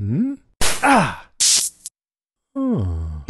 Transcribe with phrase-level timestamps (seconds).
[0.00, 0.34] Hmm?
[0.82, 1.28] Ah!
[2.56, 3.22] Oh.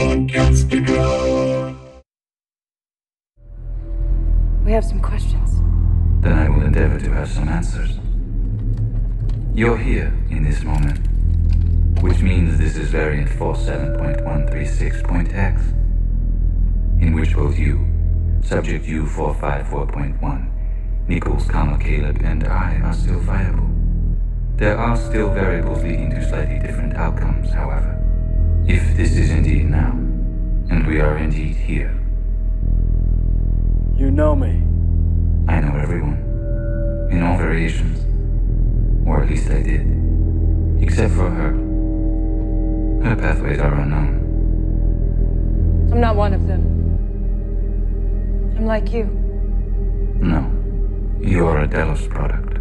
[4.65, 5.51] We have some questions.
[6.23, 7.99] Then I will endeavor to have some answers.
[9.53, 11.01] You're here in this moment,
[12.03, 15.63] which means this is variant 47.136.x,
[17.03, 17.85] in which both you,
[18.45, 20.49] subject U454.1,
[21.09, 23.80] Nichols, comma Caleb, and I are still viable.
[24.61, 27.97] There are still variables leading to slightly different outcomes, however.
[28.67, 29.93] If this is indeed now,
[30.69, 31.99] and we are indeed here,
[33.97, 34.63] You know me.
[35.49, 36.19] I know everyone.
[37.11, 38.05] In all variations.
[39.09, 39.87] Or at least I did.
[40.83, 41.53] Except for her.
[43.03, 44.13] Her pathways are unknown.
[45.91, 46.61] I'm not one of them.
[48.59, 49.05] I'm like you.
[50.21, 50.53] No.
[51.19, 52.60] You are a Delos product.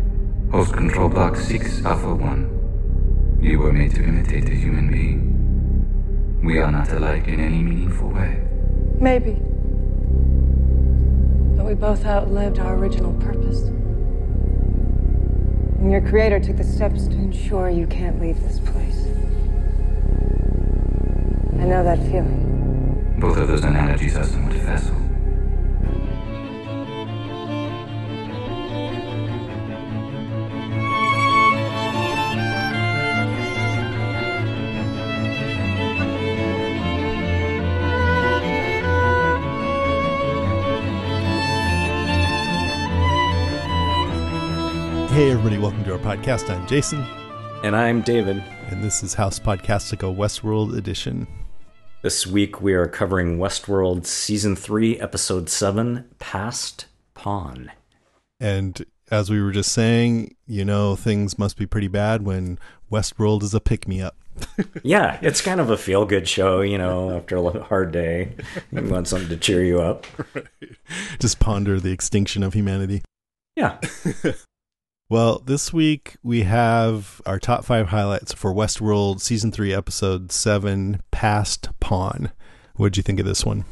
[0.51, 3.39] Host control block 6 Alpha 1.
[3.39, 6.41] You were made to imitate a human being.
[6.43, 8.41] We are not alike in any meaningful way.
[8.99, 9.33] Maybe.
[11.55, 13.61] But we both outlived our original purpose.
[15.77, 19.05] And your creator took the steps to ensure you can't leave this place.
[21.59, 23.15] I know that feeling.
[23.19, 25.08] Both of those analogies are somewhat facile.
[45.39, 46.49] Everybody, welcome to our podcast.
[46.49, 47.01] I'm Jason,
[47.63, 48.43] And I'm David.
[48.67, 51.27] and this is House Podcastica Westworld Edition.
[52.01, 57.71] This week we are covering Westworld Season 3, Episode 7 Passed Pawn.
[58.41, 62.59] And as we were just saying, you know, things must be pretty bad when
[62.91, 64.17] Westworld is a pick me up.
[64.83, 68.33] Yeah, it's kind of a feel good show, you know, after a hard day.
[68.73, 70.05] You want something to cheer you up.
[71.19, 73.03] Just ponder the extinction of humanity.
[73.55, 73.79] Yeah.
[75.11, 81.01] Well, this week we have our top five highlights for Westworld Season 3, Episode 7
[81.09, 82.31] Passed Pawn.
[82.75, 83.65] What'd you think of this one?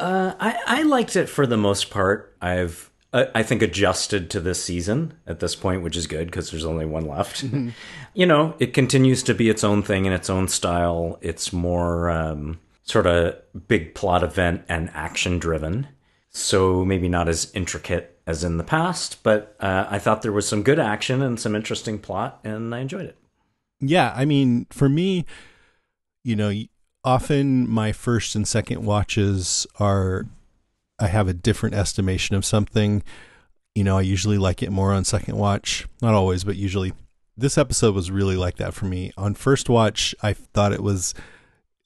[0.00, 2.34] Uh, I, I liked it for the most part.
[2.40, 6.50] I've, uh, I think, adjusted to this season at this point, which is good because
[6.50, 7.44] there's only one left.
[8.14, 11.18] you know, it continues to be its own thing in its own style.
[11.20, 13.36] It's more um, sort of
[13.68, 15.88] big plot event and action driven.
[16.30, 20.48] So maybe not as intricate as in the past, but uh, I thought there was
[20.48, 23.16] some good action and some interesting plot, and I enjoyed it.
[23.80, 25.26] Yeah, I mean, for me,
[26.22, 26.52] you know,
[27.04, 30.26] often my first and second watches are
[31.00, 33.02] I have a different estimation of something.
[33.74, 35.86] You know, I usually like it more on second watch.
[36.00, 36.92] Not always, but usually.
[37.36, 39.10] This episode was really like that for me.
[39.16, 41.14] On first watch, I thought it was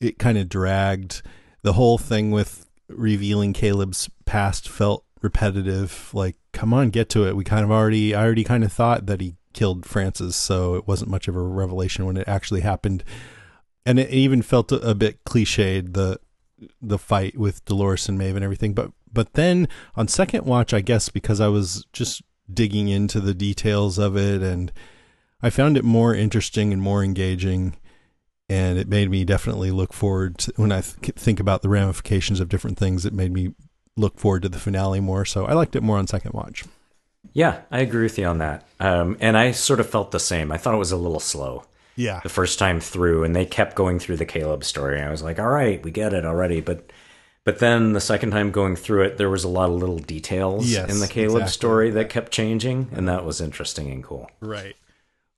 [0.00, 1.22] it kind of dragged.
[1.62, 6.10] The whole thing with revealing Caleb's past felt repetitive.
[6.14, 7.36] Like, come on, get to it.
[7.36, 10.86] We kind of already I already kind of thought that he killed Francis, so it
[10.86, 13.02] wasn't much of a revelation when it actually happened.
[13.84, 16.20] And it even felt a, bit cliched the
[16.80, 18.72] the fight with Dolores and Maeve and everything.
[18.72, 22.22] But but then on second watch, I guess because I was just
[22.52, 24.72] digging into the details of it and
[25.42, 27.76] I found it more interesting and more engaging
[28.48, 32.38] and it made me definitely look forward to when I th- think about the ramifications
[32.38, 33.52] of different things it made me
[33.96, 36.64] look forward to the finale more so I liked it more on second watch
[37.32, 38.66] Yeah, I agree with you on that.
[38.80, 40.52] Um, and I sort of felt the same.
[40.52, 41.64] I thought it was a little slow.
[41.96, 45.00] yeah the first time through and they kept going through the Caleb story.
[45.00, 46.60] I was like, all right, we get it already.
[46.60, 46.90] But
[47.44, 50.68] but then the second time going through it, there was a lot of little details
[50.68, 51.52] Yes, in the Caleb exactly.
[51.52, 54.30] story that kept changing, and that was interesting and cool.
[54.40, 54.74] right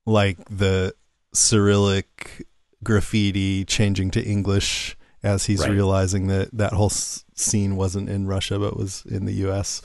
[0.05, 0.93] like the
[1.33, 2.47] Cyrillic
[2.83, 5.71] graffiti changing to English as he's Right.
[5.71, 9.81] realizing that that whole s- scene wasn't in Russia but was in the US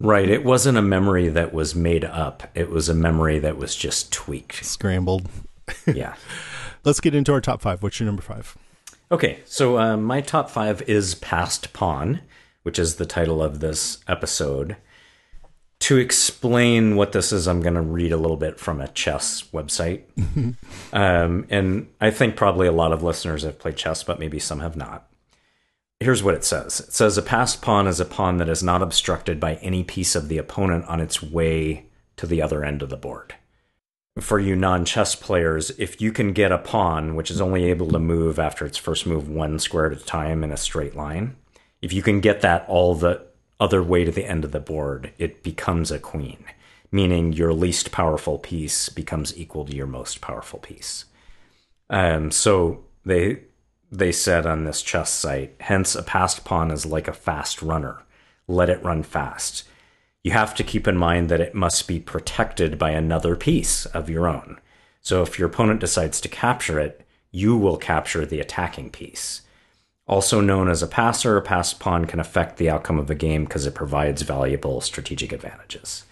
[0.00, 0.28] Right.
[0.28, 2.48] It wasn't a memory that was made up.
[2.56, 4.64] It was a memory that was just tweaked.
[4.64, 5.28] scrambled
[5.86, 6.14] yeah.
[6.84, 8.56] let's get into our top 5 what's your number 5
[9.12, 12.22] Okay, so uh, my top five is Passed Pawn,
[12.62, 14.76] which is the title of this episode.
[15.82, 19.42] To explain what this is, I'm going to read a little bit from a chess
[19.52, 20.02] website.
[20.92, 24.60] um, and I think probably a lot of listeners have played chess, but maybe some
[24.60, 25.08] have not.
[25.98, 28.80] Here's what it says It says a passed pawn is a pawn that is not
[28.80, 31.86] obstructed by any piece of the opponent on its way
[32.16, 33.34] to the other end of the board.
[34.20, 37.88] For you non chess players, if you can get a pawn which is only able
[37.88, 41.34] to move after its first move one square at a time in a straight line,
[41.80, 43.26] if you can get that all the
[43.62, 46.44] other way to the end of the board, it becomes a queen,
[46.90, 51.04] meaning your least powerful piece becomes equal to your most powerful piece.
[51.88, 53.44] Um, so they
[53.92, 58.02] they said on this chess site, hence a passed pawn is like a fast runner.
[58.48, 59.64] Let it run fast.
[60.24, 64.10] You have to keep in mind that it must be protected by another piece of
[64.10, 64.58] your own.
[65.02, 69.42] So if your opponent decides to capture it, you will capture the attacking piece.
[70.12, 73.44] Also known as a passer, a passed pawn can affect the outcome of a game
[73.44, 76.04] because it provides valuable strategic advantages.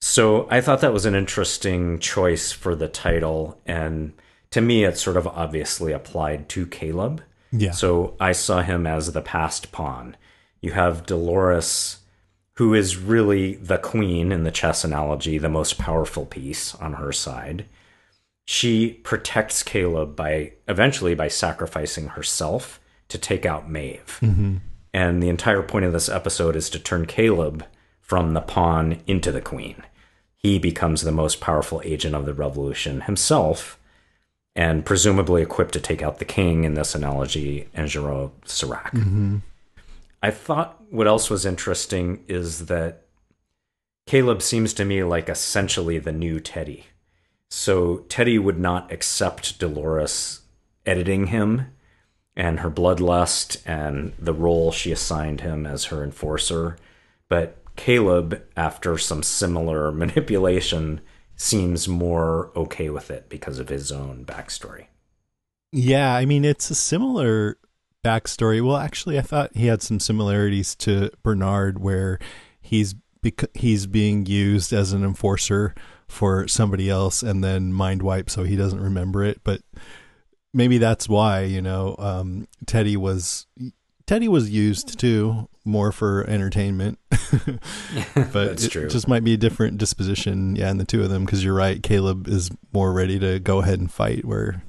[0.00, 4.12] So I thought that was an interesting choice for the title, and
[4.50, 7.22] to me, it's sort of obviously applied to Caleb.
[7.52, 7.70] Yeah.
[7.70, 10.16] So I saw him as the passed pawn.
[10.60, 11.98] You have Dolores,
[12.54, 17.12] who is really the queen in the chess analogy, the most powerful piece on her
[17.12, 17.66] side.
[18.46, 22.80] She protects Caleb by eventually by sacrificing herself
[23.12, 24.18] to take out Maeve.
[24.20, 24.56] Mm-hmm.
[24.92, 27.64] And the entire point of this episode is to turn Caleb
[28.00, 29.82] from the pawn into the queen.
[30.36, 33.78] He becomes the most powerful agent of the revolution himself,
[34.54, 38.92] and presumably equipped to take out the king in this analogy, Engerraund Serac.
[38.92, 39.38] Mm-hmm.
[40.22, 43.06] I thought what else was interesting is that
[44.06, 46.86] Caleb seems to me like essentially the new Teddy.
[47.48, 50.40] So Teddy would not accept Dolores
[50.84, 51.68] editing him
[52.36, 56.76] and her bloodlust and the role she assigned him as her enforcer.
[57.28, 61.00] But Caleb, after some similar manipulation,
[61.36, 64.86] seems more okay with it because of his own backstory.
[65.72, 67.56] Yeah, I mean, it's a similar
[68.04, 68.64] backstory.
[68.64, 72.18] Well, actually, I thought he had some similarities to Bernard, where
[72.60, 75.74] he's bec- he's being used as an enforcer
[76.08, 79.40] for somebody else, and then mind wipe, so he doesn't remember it.
[79.44, 79.62] But
[80.52, 83.46] maybe that's why you know um, Teddy was
[84.06, 86.98] Teddy was used too more for entertainment,
[88.32, 88.88] but it true.
[88.88, 90.56] just might be a different disposition.
[90.56, 91.82] Yeah, in the two of them, because you're right.
[91.82, 94.62] Caleb is more ready to go ahead and fight, where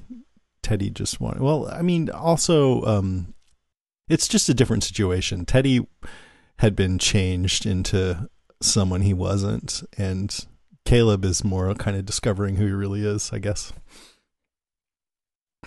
[0.62, 1.42] Teddy just wanted.
[1.42, 3.34] Well, I mean, also, um,
[4.08, 5.44] it's just a different situation.
[5.44, 5.86] Teddy
[6.58, 8.28] had been changed into
[8.62, 10.46] someone he wasn't, and
[10.84, 13.72] Caleb is more kind of discovering who he really is, I guess.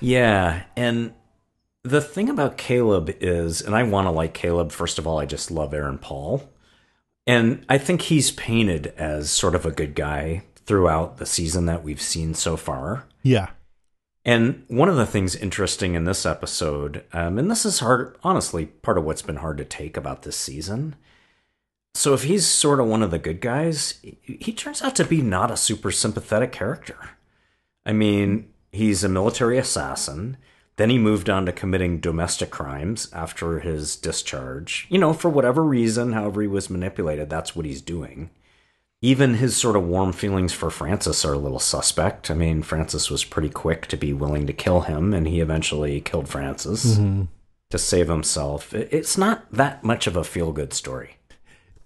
[0.02, 1.14] Yeah, and
[1.84, 5.26] the thing about Caleb is, and I want to like Caleb, first of all, I
[5.26, 6.50] just love Aaron Paul.
[7.26, 11.84] And I think he's painted as sort of a good guy throughout the season that
[11.84, 13.06] we've seen so far.
[13.24, 13.50] Yeah.
[14.24, 18.66] And one of the things interesting in this episode, um, and this is hard, honestly,
[18.66, 20.96] part of what's been hard to take about this season.
[21.96, 25.22] So if he's sort of one of the good guys, he turns out to be
[25.22, 26.98] not a super sympathetic character.
[27.86, 30.38] I mean, he's a military assassin.
[30.78, 34.86] Then he moved on to committing domestic crimes after his discharge.
[34.90, 38.30] You know, for whatever reason, however he was manipulated, that's what he's doing.
[39.02, 42.30] Even his sort of warm feelings for Francis are a little suspect.
[42.30, 46.00] I mean, Francis was pretty quick to be willing to kill him, and he eventually
[46.02, 47.24] killed Francis Mm-hmm.
[47.70, 48.74] to save himself.
[48.74, 51.18] It's not that much of a feel good story.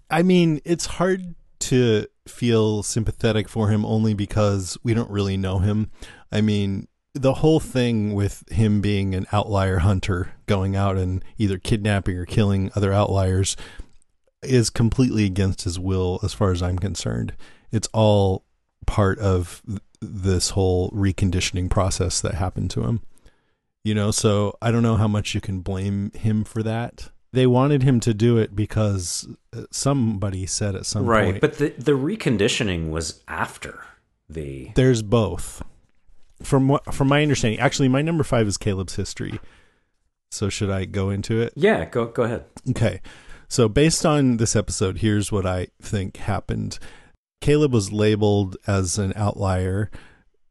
[0.10, 5.60] I mean, it's hard to feel sympathetic for him only because we don't really know
[5.60, 5.92] him.
[6.32, 11.58] I mean, the whole thing with him being an outlier hunter, going out and either
[11.58, 13.58] kidnapping or killing other outliers,
[14.42, 17.34] is completely against his will, as far as I'm concerned.
[17.72, 18.46] It's all
[18.88, 19.62] part of
[20.02, 23.02] this whole reconditioning process that happened to him.
[23.84, 27.10] You know, so I don't know how much you can blame him for that.
[27.34, 31.26] They wanted him to do it because uh, somebody said at some right.
[31.26, 31.42] point.
[31.42, 33.84] But the, the reconditioning was after
[34.30, 34.72] the.
[34.76, 35.64] There's both.
[36.44, 39.40] From what from my understanding, actually my number 5 is Caleb's history.
[40.32, 41.54] So should I go into it?
[41.56, 42.46] Yeah, go, go ahead.
[42.70, 43.02] Okay.
[43.48, 46.80] So based on this episode, here's what I think happened.
[47.42, 49.92] Caleb was labeled as an outlier,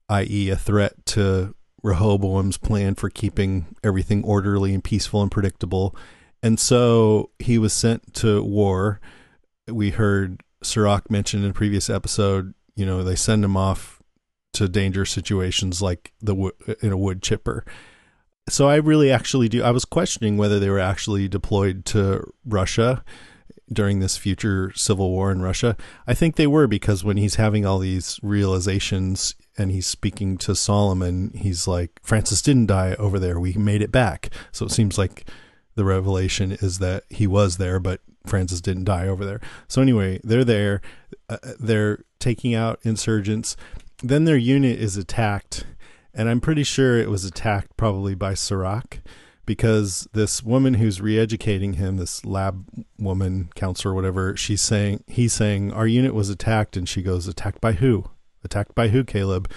[0.09, 5.97] i.e., a threat to Rehoboam's plan for keeping everything orderly and peaceful and predictable.
[6.43, 9.01] And so he was sent to war.
[9.67, 14.00] We heard Serac mentioned in a previous episode, you know, they send him off
[14.61, 16.53] to dangerous situations like the
[16.83, 17.65] in a wood chipper.
[18.49, 19.63] So I really actually do.
[19.63, 23.05] I was questioning whether they were actually deployed to Russia
[23.73, 25.77] during this future civil war in Russia?
[26.07, 30.55] I think they were because when he's having all these realizations and he's speaking to
[30.55, 33.39] Solomon, he's like, Francis didn't die over there.
[33.39, 34.31] We made it back.
[34.53, 35.29] So it seems like
[35.77, 39.41] the revelation is that he was there, but Francis didn't die over there.
[39.69, 40.81] So anyway, they're there.
[41.29, 43.57] Uh, they're taking out insurgents.
[44.03, 45.65] Then their unit is attacked,
[46.15, 49.01] and I'm pretty sure it was attacked probably by Serac
[49.45, 52.67] because this woman who's re-educating him, this lab
[52.99, 57.61] woman, counselor, whatever, she's saying he's saying our unit was attacked, and she goes, attacked
[57.61, 58.05] by who?
[58.45, 59.51] Attacked by who, Caleb?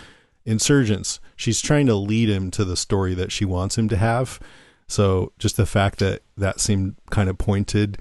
[0.45, 1.19] Insurgents.
[1.35, 4.39] She's trying to lead him to the story that she wants him to have.
[4.87, 7.97] So just the fact that that seemed kind of pointed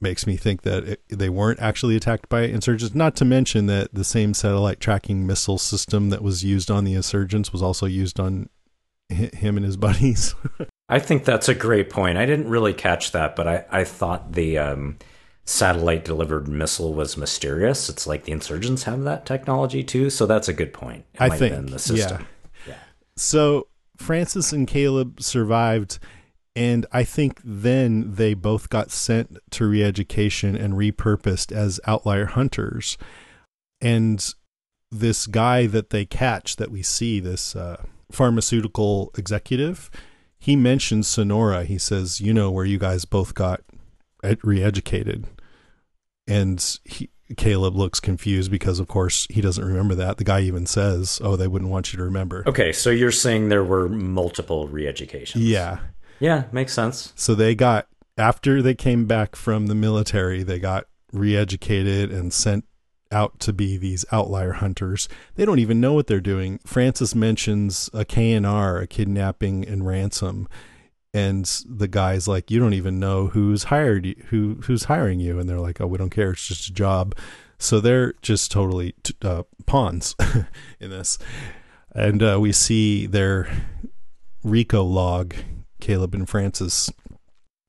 [0.00, 2.94] makes me think that it, they weren't actually attacked by insurgents.
[2.94, 6.94] Not to mention that the same satellite tracking missile system that was used on the
[6.94, 8.48] insurgents was also used on
[9.08, 10.34] him and his buddies.
[10.88, 12.18] I think that's a great point.
[12.18, 14.98] I didn't really catch that, but I, I thought the um,
[15.44, 17.88] satellite delivered missile was mysterious.
[17.88, 21.04] It's like the insurgents have that technology too, so that's a good point.
[21.14, 22.26] It I think the system.
[22.66, 22.72] Yeah.
[22.74, 22.78] yeah.
[23.16, 25.98] So Francis and Caleb survived
[26.56, 32.98] and I think then they both got sent to reeducation and repurposed as outlier hunters.
[33.80, 34.34] And
[34.90, 39.90] this guy that they catch that we see, this uh, pharmaceutical executive,
[40.38, 41.64] he mentions Sonora.
[41.64, 43.60] He says, You know, where you guys both got
[44.22, 45.24] reeducated.
[46.26, 50.16] And he, Caleb looks confused because, of course, he doesn't remember that.
[50.16, 53.48] The guy even says, "Oh, they wouldn't want you to remember." Okay, so you're saying
[53.48, 55.44] there were multiple re-educations?
[55.44, 55.78] Yeah,
[56.20, 57.12] yeah, makes sense.
[57.16, 62.64] So they got after they came back from the military, they got re-educated and sent
[63.10, 65.08] out to be these outlier hunters.
[65.34, 66.60] They don't even know what they're doing.
[66.64, 70.48] Francis mentions a KNR, a kidnapping and ransom,
[71.12, 75.40] and the guy's like, "You don't even know who's hired you, who who's hiring you,"
[75.40, 76.32] and they're like, "Oh, we don't care.
[76.32, 77.16] It's just a job."
[77.58, 80.14] So they're just totally uh, pawns
[80.80, 81.18] in this,
[81.94, 83.48] and uh, we see their
[84.44, 85.34] RICO log
[85.80, 86.90] Caleb and Francis.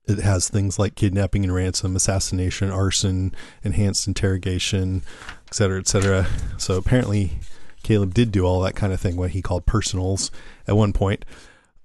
[0.07, 5.03] It has things like kidnapping and ransom, assassination, arson, enhanced interrogation,
[5.47, 6.27] et cetera, et cetera.
[6.57, 7.39] So apparently,
[7.83, 10.31] Caleb did do all that kind of thing, what he called personals
[10.67, 11.23] at one point.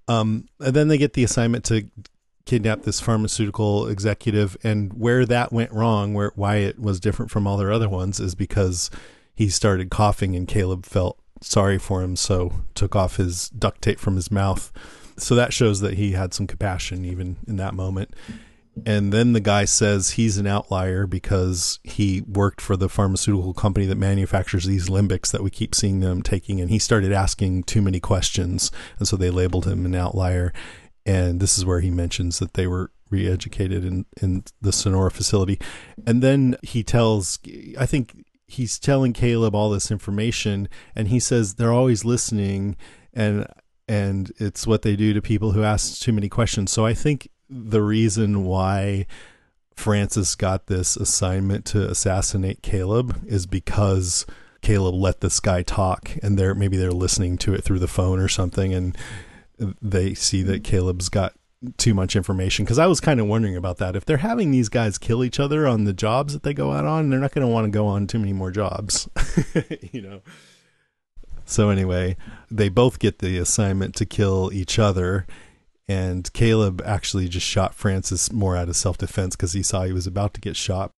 [0.09, 1.89] Um, and then they get the assignment to
[2.47, 7.47] kidnap this pharmaceutical executive, and where that went wrong, where why it was different from
[7.47, 8.89] all their other ones, is because
[9.35, 13.99] he started coughing, and Caleb felt sorry for him, so took off his duct tape
[13.99, 14.73] from his mouth
[15.19, 18.15] so that shows that he had some compassion even in that moment.
[18.85, 23.87] And then the guy says he's an outlier because he worked for the pharmaceutical company
[23.87, 26.61] that manufactures these limbics that we keep seeing them taking.
[26.61, 28.71] And he started asking too many questions.
[28.99, 30.53] And so they labeled him an outlier.
[31.07, 35.11] And this is where he mentions that they were re educated in, in the Sonora
[35.11, 35.59] facility.
[36.07, 37.39] And then he tells,
[37.79, 40.69] I think he's telling Caleb all this information.
[40.95, 42.77] And he says they're always listening.
[43.15, 43.47] And
[43.89, 46.73] and it's what they do to people who ask too many questions.
[46.73, 49.07] So I think the reason why
[49.75, 54.27] Francis got this assignment to assassinate Caleb is because
[54.63, 58.19] Caleb let this guy talk and they're maybe they're listening to it through the phone
[58.19, 58.97] or something and
[59.81, 61.35] they see that Caleb's got
[61.79, 63.97] too much information because I was kind of wondering about that.
[63.97, 66.85] If they're having these guys kill each other on the jobs that they go out
[66.85, 69.09] on, they're not going to want to go on too many more jobs,
[69.93, 70.21] you know.
[71.47, 72.17] So anyway,
[72.51, 75.27] they both get the assignment to kill each other.
[75.89, 79.93] And Caleb actually just shot Francis more out of self defense because he saw he
[79.93, 80.91] was about to get shot.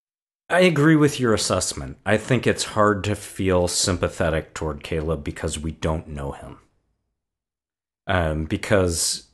[0.50, 1.98] I agree with your assessment.
[2.06, 6.58] I think it's hard to feel sympathetic toward Caleb because we don't know him.
[8.06, 9.28] Um, because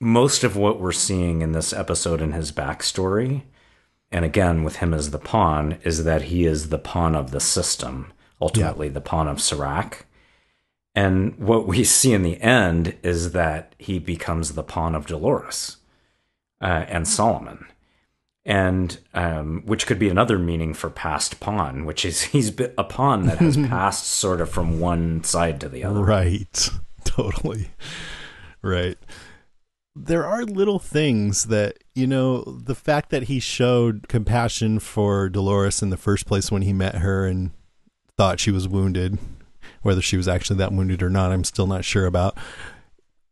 [0.00, 3.42] most of what we're seeing in this episode in his backstory,
[4.10, 7.40] and again with him as the pawn, is that he is the pawn of the
[7.40, 8.94] system, ultimately yeah.
[8.94, 10.06] the pawn of Serac.
[10.96, 15.76] And what we see in the end is that he becomes the pawn of Dolores
[16.62, 17.66] uh, and Solomon,
[18.46, 22.48] and um, which could be another meaning for passed pawn, which is he's
[22.78, 26.00] a pawn that has passed sort of from one side to the other.
[26.02, 26.70] Right,
[27.04, 27.68] totally,
[28.62, 28.96] right.
[29.94, 35.82] There are little things that you know the fact that he showed compassion for Dolores
[35.82, 37.50] in the first place when he met her and
[38.16, 39.18] thought she was wounded
[39.86, 42.36] whether she was actually that wounded or not, I'm still not sure about.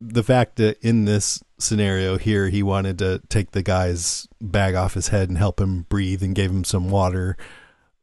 [0.00, 4.94] The fact that in this scenario here, he wanted to take the guy's bag off
[4.94, 7.36] his head and help him breathe and gave him some water.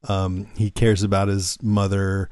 [0.08, 2.30] Um, he cares about his mother.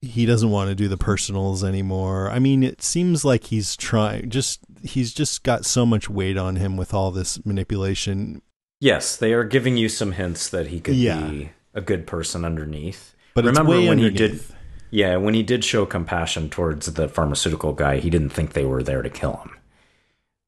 [0.00, 2.30] He doesn't want to do the personals anymore.
[2.30, 6.56] I mean, it seems like he's trying, just, he's just got so much weight on
[6.56, 8.42] him with all this manipulation
[8.80, 11.26] Yes, they are giving you some hints that he could Yeah.
[11.26, 13.14] be a good person underneath.
[13.34, 14.40] But it's remember way when he did
[14.90, 18.82] Yeah, when he did show compassion towards the pharmaceutical guy, he didn't think they were
[18.82, 19.50] there to kill him.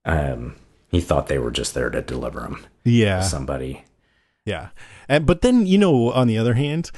[0.04, 0.57] Um
[0.90, 3.18] he thought they were just there to deliver him Yeah.
[3.18, 3.85] to somebody.
[4.47, 4.68] Yeah.
[5.09, 6.90] And but then, you know, on the other hand,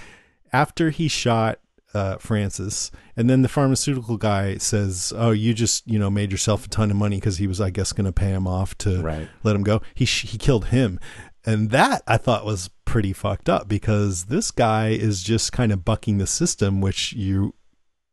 [0.52, 1.58] after he shot
[1.92, 6.66] uh, Francis, and then the pharmaceutical guy says, "Oh, you just you know made yourself
[6.66, 9.02] a ton of money because he was, I guess, going to pay him off to
[9.02, 9.28] Right.
[9.42, 11.00] let him go." He sh- he killed him,
[11.44, 15.84] and that I thought was pretty fucked up because this guy is just kind of
[15.84, 17.54] bucking the system, which you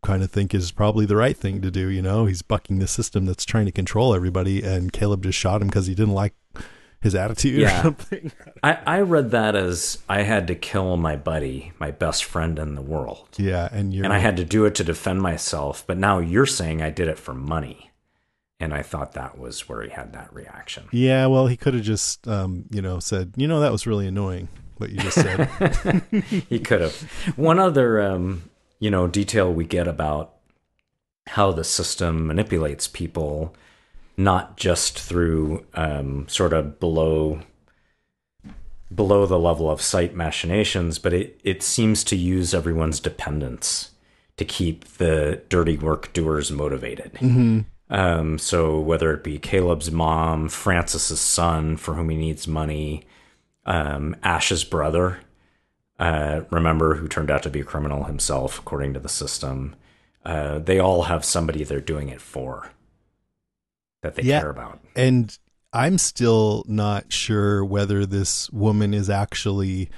[0.04, 1.88] kind of think is probably the right thing to do.
[1.90, 5.62] You know, he's bucking the system that's trying to control everybody, and Caleb just shot
[5.64, 6.36] him because he didn't like
[7.02, 7.80] his attitude Yeah.
[7.80, 8.32] or something.
[8.64, 12.76] I, I read that as I had to kill my buddy, my best friend in
[12.76, 13.30] the world.
[13.38, 15.84] Yeah, and you're And I had to do it to defend myself.
[15.88, 17.90] But now you're saying I did it for money.
[18.60, 20.86] And I thought that was where he had that reaction.
[20.92, 24.08] Yeah, well, he could have just, um, you know, said, you know, that was really
[24.08, 26.04] annoying what you just said.
[26.50, 26.96] he could have.
[27.36, 30.34] One other, um, you know, detail we get about
[31.28, 33.56] how the system manipulates people,
[34.16, 37.42] not just through um, sort of below
[38.94, 43.92] below the level of sight machinations, but it, it seems to use everyone's dependence
[44.38, 47.12] to keep the dirty work doers motivated.
[47.90, 53.04] Um, so whether it be Caleb's mom, Francis's son, for whom he needs money,
[53.68, 55.20] um, Ash's brother,
[56.00, 59.76] uh, remember, who turned out to be a criminal himself, according to the system.
[60.26, 62.72] Uh, they all have somebody they're doing it for
[64.02, 64.40] that they Yeah.
[64.42, 64.80] care about.
[64.96, 65.38] and
[65.74, 69.90] I'm still not sure whether this woman is actually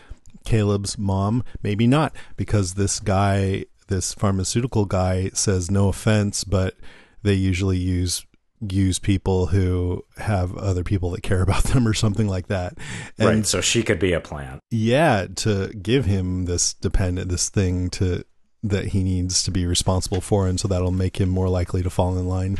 [0.45, 1.43] Caleb's mom.
[1.61, 6.75] Maybe not, because this guy, this pharmaceutical guy, says no offense, but
[7.21, 8.25] they usually use
[8.68, 12.74] use people who have other people that care about them or something like that.
[13.18, 13.46] And right.
[13.46, 14.60] So she could be a plant.
[14.72, 18.24] yeah to give him this dependent this thing to
[18.62, 21.89] that he needs to be responsible for and so that'll make him more likely to
[21.89, 22.58] fall in line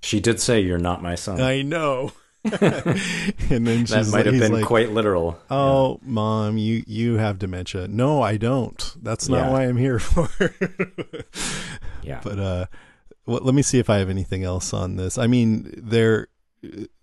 [0.00, 1.40] She did say, You're not my son.
[1.42, 2.12] i know
[2.44, 5.38] and then that might have been like, quite literal.
[5.50, 9.50] oh mom you you have dementia no i don't that's not Yeah.
[9.50, 10.30] why i'm here for
[12.02, 12.20] Yeah.
[12.24, 12.66] but uh
[13.28, 15.18] well, let me see if i have anything else on this.
[15.18, 16.28] I mean there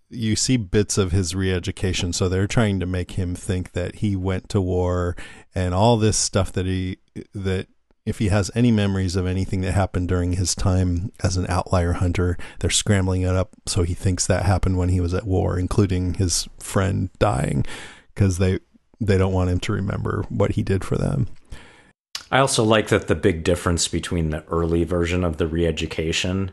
[0.10, 4.16] you see bits of his re-education so they're trying to make him think that he
[4.16, 5.16] went to war
[5.54, 6.98] and all this stuff that he
[7.34, 7.68] that
[8.06, 11.94] if he has any memories of anything that happened during his time as an outlier
[11.94, 15.58] hunter they're scrambling it up so he thinks that happened when he was at war
[15.58, 17.66] including his friend dying
[18.14, 18.60] because they
[19.02, 21.28] they don't want him to remember what he did for them
[22.36, 26.52] I also like that the big difference between the early version of the re-education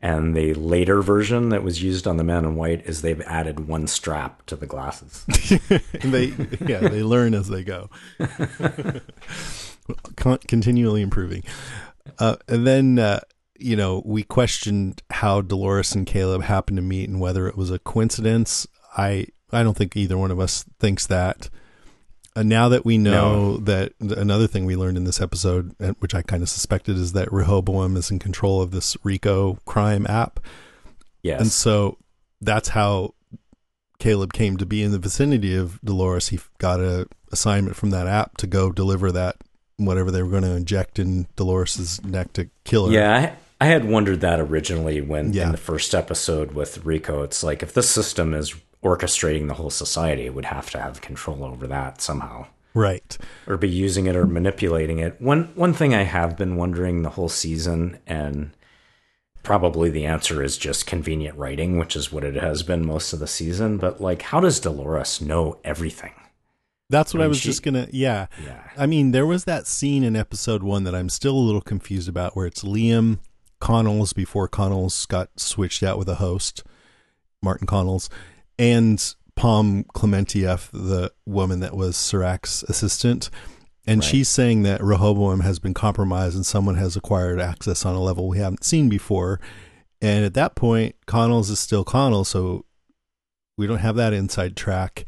[0.00, 3.68] and the later version that was used on the man in white is they've added
[3.68, 5.26] one strap to the glasses.
[6.02, 6.32] they
[6.66, 7.90] yeah they learn as they go.
[10.16, 11.42] Con- continually improving.
[12.18, 13.20] Uh, and then uh,
[13.58, 17.70] you know we questioned how dolores and caleb happened to meet and whether it was
[17.70, 18.66] a coincidence.
[18.96, 21.50] I i don't think either one of us thinks that
[22.38, 26.14] and now that we know that another thing we learned in this episode uh, which
[26.14, 30.40] i kind of suspected is that rehoboam is in control of this rico crime app
[31.22, 31.40] Yes.
[31.40, 31.98] and so
[32.40, 33.14] that's how
[33.98, 36.28] Caleb came to be in the vicinity of Dolores.
[36.28, 39.36] He got a assignment from that app to go deliver that
[39.76, 42.92] whatever they were going to inject in Dolores's neck to kill her.
[42.92, 45.46] Yeah, I, I had wondered that originally when Yeah.
[45.46, 47.24] in the first episode with Rico.
[47.24, 51.44] It's like if this system is orchestrating the whole society, would have to have control
[51.44, 53.16] over that somehow, Right.
[53.46, 55.20] or be using it or manipulating it.
[55.20, 58.50] One one thing I have been wondering the whole season, and
[59.42, 63.18] probably the answer is just convenient writing, which is what it has been most of
[63.18, 63.78] the season.
[63.78, 66.12] But like, how does Dolores know everything?
[66.90, 67.88] That's what I I, was she- just gonna.
[67.90, 68.26] Yeah.
[68.44, 68.62] Yeah.
[68.76, 72.08] I mean, there was that scene in episode one that I'm still a little confused
[72.08, 73.18] about, where it's Liam
[73.60, 76.62] Connells before Connells got switched out with a host,
[77.42, 78.08] Martin Connells,
[78.58, 83.30] and Pom Klementieff, the woman that was Serac's assistant.
[83.86, 84.08] And Right.
[84.10, 88.28] she's saying that Rehoboam has been compromised and someone has acquired access on a level
[88.28, 89.40] we haven't seen before.
[90.02, 92.64] And at that point, Connells is still Connell, so
[93.56, 95.06] we don't have that inside track.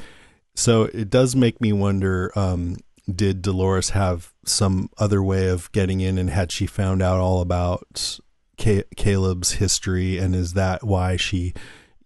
[0.54, 2.76] So it does make me wonder um,
[3.12, 7.40] did Dolores have some other way of getting in, and had she found out all
[7.40, 8.18] about
[8.58, 11.52] Ca- Caleb's history, and is that why she,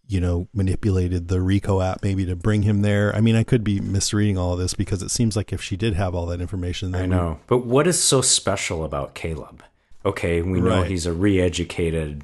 [0.06, 3.14] you know, manipulated the Rico app maybe to bring him there?
[3.16, 5.76] I mean, I could be misreading all of this because it seems like if she
[5.76, 7.40] did have all that information, then I know.
[7.46, 9.62] But what is so special about Caleb?
[10.04, 10.90] Okay, we know Right.
[10.90, 12.22] he's a re educated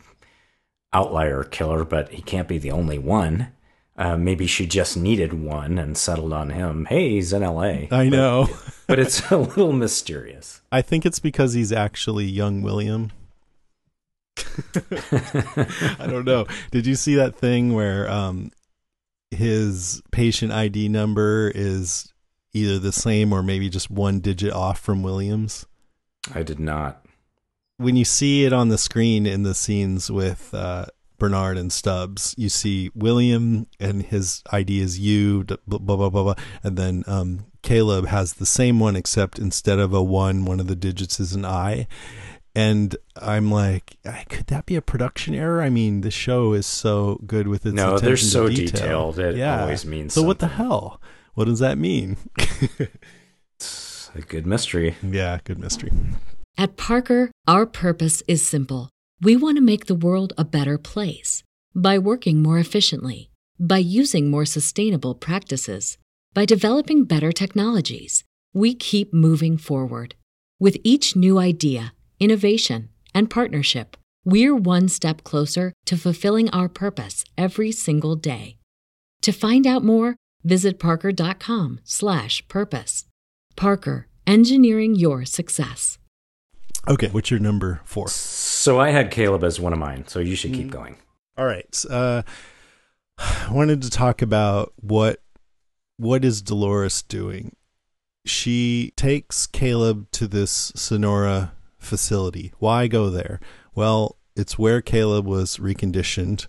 [0.93, 3.49] outlier killer, but he can't be the only one.
[3.97, 6.87] Uh, maybe she just needed one and settled on him.
[6.87, 7.89] Hey, he's in L.A.
[7.91, 8.47] I know.
[8.49, 10.63] but, but it's a little mysterious.
[10.73, 13.13] I think it's because he's actually young William.
[16.01, 16.47] I don't know.
[16.71, 18.51] Did you see that thing where um,
[19.31, 22.13] his patient ID number is
[22.53, 25.67] either the same or maybe just one digit off from Williams?
[26.35, 27.05] I did not.
[27.77, 30.87] When you see it on the screen in the scenes with uh,
[31.19, 36.23] Bernard and Stubbs, you see William and his ID is U, blah, blah, blah, blah,
[36.25, 36.35] blah.
[36.63, 40.67] And then um, Caleb has the same one, except instead of a one, one of
[40.67, 41.87] the digits is an I.
[42.61, 43.97] And I'm like,
[44.29, 45.63] could that be a production error?
[45.63, 49.13] I mean, the show is so good with its no, they're attention to so detail.
[49.13, 49.19] detailed.
[49.19, 49.63] It Yeah.
[49.63, 51.01] always means So what the hell?
[51.35, 52.17] What does that mean?
[53.57, 54.97] It's a good mystery.
[55.03, 55.91] yeah, good mystery.
[56.59, 58.91] At Parker, our purpose is simple.
[59.23, 61.43] We want to make the world a better place
[61.75, 65.97] by working more efficiently, by using more sustainable practices,
[66.35, 68.25] by developing better technologies.
[68.53, 70.15] We keep moving forward.
[70.59, 77.25] With each new idea, innovation, and partnership, we're one step closer to fulfilling our purpose
[77.39, 78.57] every single day.
[79.23, 83.05] To find out more, visit parker.com/purpose.
[83.57, 85.99] Parker, engineering your success.
[86.89, 88.09] Okay, what's your number four?
[88.09, 90.57] So I had Caleb as one of mine, so you should Mm.
[90.57, 90.97] keep going.
[91.37, 91.85] All right.
[91.91, 92.23] Uh,
[93.19, 95.23] I wanted to talk about what
[95.99, 97.55] what is Dolores doing.
[98.25, 102.53] She takes Caleb to this Sonora facility.
[102.59, 103.41] Why go there?
[103.75, 106.47] Well, it's where Caleb was reconditioned.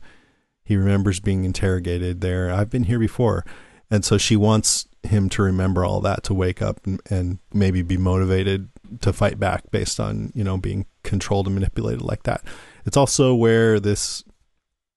[0.63, 2.51] He remembers being interrogated there.
[2.51, 3.45] I've been here before.
[3.89, 7.81] And so she wants him to remember all that to wake up and, and maybe
[7.81, 8.69] be motivated
[9.01, 12.43] to fight back based on, you know, being controlled and manipulated like that.
[12.85, 14.23] It's also where this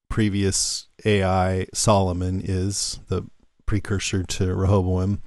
[0.09, 3.27] previous AI Solomon is the
[3.67, 5.23] precursor to Rehoboam,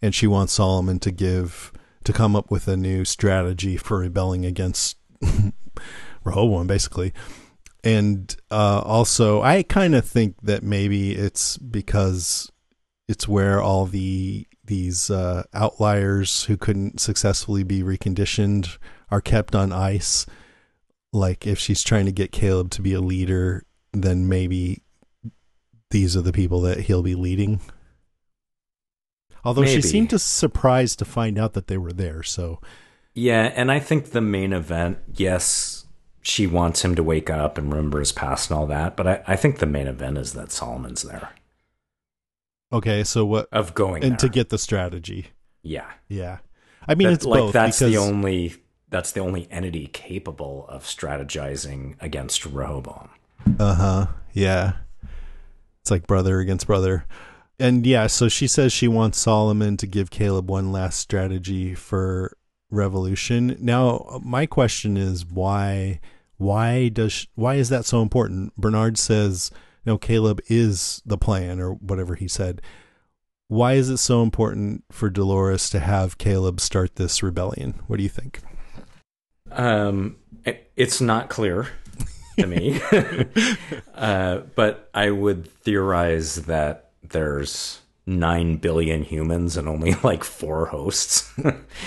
[0.00, 1.71] and she wants Solomon to give
[2.04, 4.96] to come up with a new strategy for rebelling against
[6.24, 7.12] Rehoboam, basically.
[7.84, 12.50] And uh, also, I kind of think that maybe it's because
[13.08, 18.78] it's where all the these uh, outliers who couldn't successfully be reconditioned
[19.10, 20.24] are kept on ice.
[21.12, 24.82] Like if she's trying to get Caleb to be a leader, then maybe
[25.90, 27.60] these are the people that he'll be leading.
[29.44, 32.60] Although she seemed to surprised to find out that they were there, so
[33.14, 35.86] Yeah, and I think the main event, yes,
[36.22, 39.22] she wants him to wake up and remember his past and all that, but I,
[39.26, 41.30] I think the main event is that Solomon's there
[42.72, 43.04] okay.
[43.04, 43.48] So what?
[43.52, 44.18] of going And there.
[44.18, 45.28] to get the strategy,
[45.62, 46.38] yeah, yeah.
[46.86, 48.54] I mean, That- it's like both that's because the only
[48.88, 53.08] that's the only entity capable of strategizing against Rehoboam.
[53.58, 54.06] Uh huh.
[54.32, 54.72] Yeah.
[55.80, 57.06] It's like brother against brother.
[57.62, 62.36] And yeah, so she says she wants Solomon to give Caleb one last strategy for
[62.72, 63.56] revolution.
[63.60, 66.00] Now, my question is why
[66.38, 68.56] why does why is that so important?
[68.56, 69.52] Bernard says,
[69.86, 72.60] no, Caleb is the plan or whatever he said.
[73.46, 77.78] Why is it so important for Dolores to have Caleb start this rebellion?
[77.86, 78.40] What do you think?
[79.52, 80.16] Um,
[80.74, 81.68] it's not clear
[82.40, 82.80] to me,
[83.94, 91.30] uh, but I would theorize that there's nine billion humans and only like four hosts.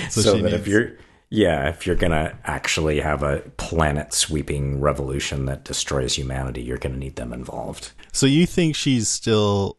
[0.10, 0.93] So so that if you're
[1.30, 6.97] yeah, if you're gonna actually have a planet sweeping revolution that destroys humanity, you're gonna
[6.97, 7.91] need them involved.
[8.12, 9.78] So you think she's still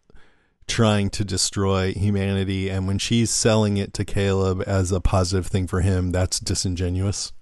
[0.67, 5.67] trying to destroy humanity and when she's selling it to Caleb as a positive thing
[5.67, 7.33] for him, that's disingenuous?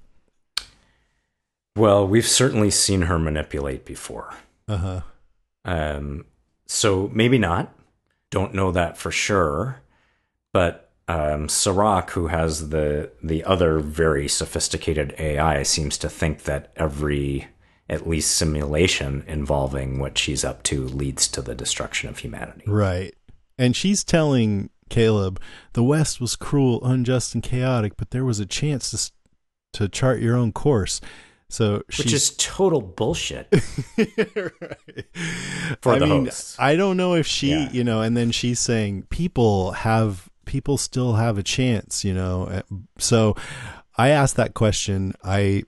[1.76, 4.35] Well, we've certainly seen her manipulate before.
[4.68, 5.00] Uh-huh.
[5.64, 6.26] Um,
[6.66, 7.74] so maybe not.
[8.35, 9.81] Don't know that for sure.
[10.53, 16.73] But um, Serac, who has the the other very sophisticated AI, seems to think that
[16.77, 17.47] every
[17.88, 22.64] at least simulation involving what she's up to leads to the destruction of humanity.
[22.66, 23.14] Right.
[23.57, 25.40] And she's telling Caleb,
[25.75, 29.12] the West was cruel, unjust, and chaotic, but there was a chance to
[29.75, 31.01] to chart your own course.
[31.55, 33.47] So Which she's is total bullshit.
[34.35, 35.07] Right.
[35.81, 36.31] For I the mean.
[36.59, 37.71] I don't know if she, Yeah.
[37.71, 42.45] you know, and then she's saying people have people still have a chance, you know.
[42.47, 42.62] Uh,
[42.99, 43.37] So
[43.97, 45.14] I asked that question.
[45.23, 45.62] I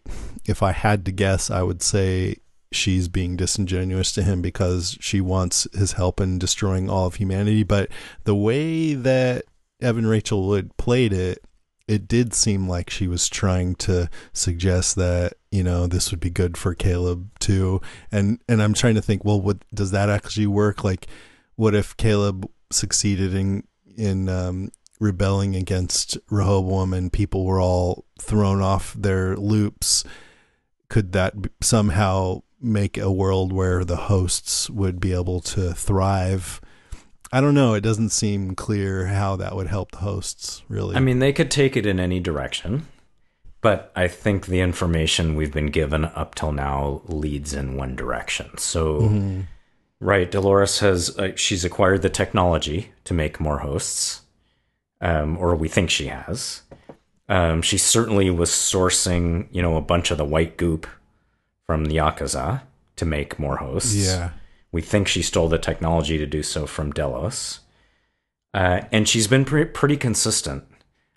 [0.44, 2.36] if I had to guess, I would say
[2.72, 7.62] she's being disingenuous to him because she wants his help in destroying all of humanity,
[7.62, 7.90] but
[8.24, 9.44] the way that
[9.80, 11.44] Evan Rachel Wood played it,
[11.86, 16.28] it did seem like she was trying to suggest that you know this would be
[16.28, 17.80] good for Caleb too,
[18.12, 20.84] and and I'm trying to think, well, what does that actually work?
[20.84, 21.06] Like,
[21.54, 23.66] what if Caleb succeeded in
[23.96, 30.04] in um, rebelling against Rehoboam and people were all thrown off their loops?
[30.90, 36.60] Could that somehow make a world where the hosts would be able to thrive?
[37.32, 37.72] I don't know.
[37.72, 40.96] It doesn't seem clear how that would help the hosts, really.
[40.96, 42.86] I mean, they could take it in any direction,
[43.66, 48.56] but I think the information we've been given up till now leads in one direction.
[48.58, 49.42] So,
[49.98, 54.20] right, Dolores has uh, she's acquired the technology to make more hosts,
[55.00, 56.62] um, or we think she has.
[57.28, 60.86] Um, she certainly was sourcing, you know, a bunch of the white goop
[61.66, 62.62] from the Yakuza
[62.94, 63.96] to make more hosts.
[63.96, 64.30] yeah.
[64.70, 67.62] We think she stole the technology to do so from Delos.
[68.54, 70.62] Uh, and she's been pre- pretty consistent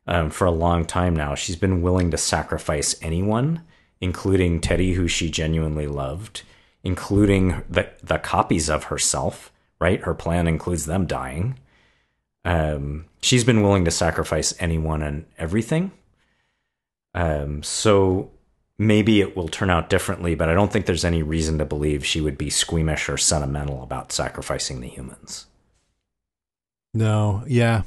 [0.09, 1.35] um, for a long time now.
[1.35, 3.61] She's been willing to sacrifice anyone,
[4.01, 6.41] including Teddy, who she genuinely loved,
[6.83, 10.01] including the, the copies of herself, right?
[10.01, 11.59] Her plan includes them dying.
[12.43, 15.91] Um, she's been willing to sacrifice anyone and everything.
[17.13, 18.31] Um, so
[18.79, 22.03] maybe it will turn out differently, but I don't think there's any reason to believe
[22.03, 25.45] she would be squeamish or sentimental about sacrificing the humans.
[26.95, 27.83] No, yeah.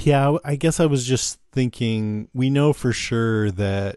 [0.00, 3.96] Yeah, I guess I was just thinking we know for sure that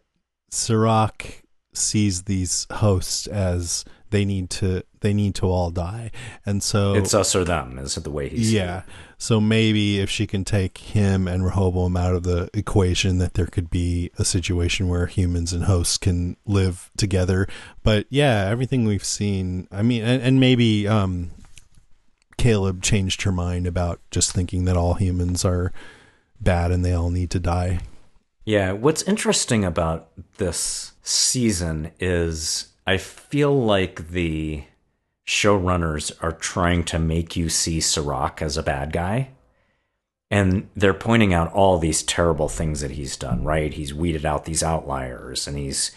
[0.52, 6.12] Serac sees these hosts as they need to they need to all die.
[6.46, 8.52] And so It's us or them, is the way he's.
[8.52, 8.84] yeah.
[9.20, 13.48] So maybe if she can take him and Rehoboam out of the equation, that there
[13.48, 17.48] could be a situation where humans and hosts can live together.
[17.84, 21.32] But yeah, everything we've seen, I mean, and, and maybe um,
[22.38, 25.72] Caleb changed her mind about just thinking that all humans are
[26.40, 27.80] bad and they all need to die.
[28.46, 34.64] Yeah, what's interesting about this season is I feel like the
[35.28, 39.30] showrunners are trying to make you see Serac as a bad guy.
[40.32, 43.74] And they're pointing out all these terrible things that he's done, right?
[43.74, 45.92] He's weeded out these outliers and he's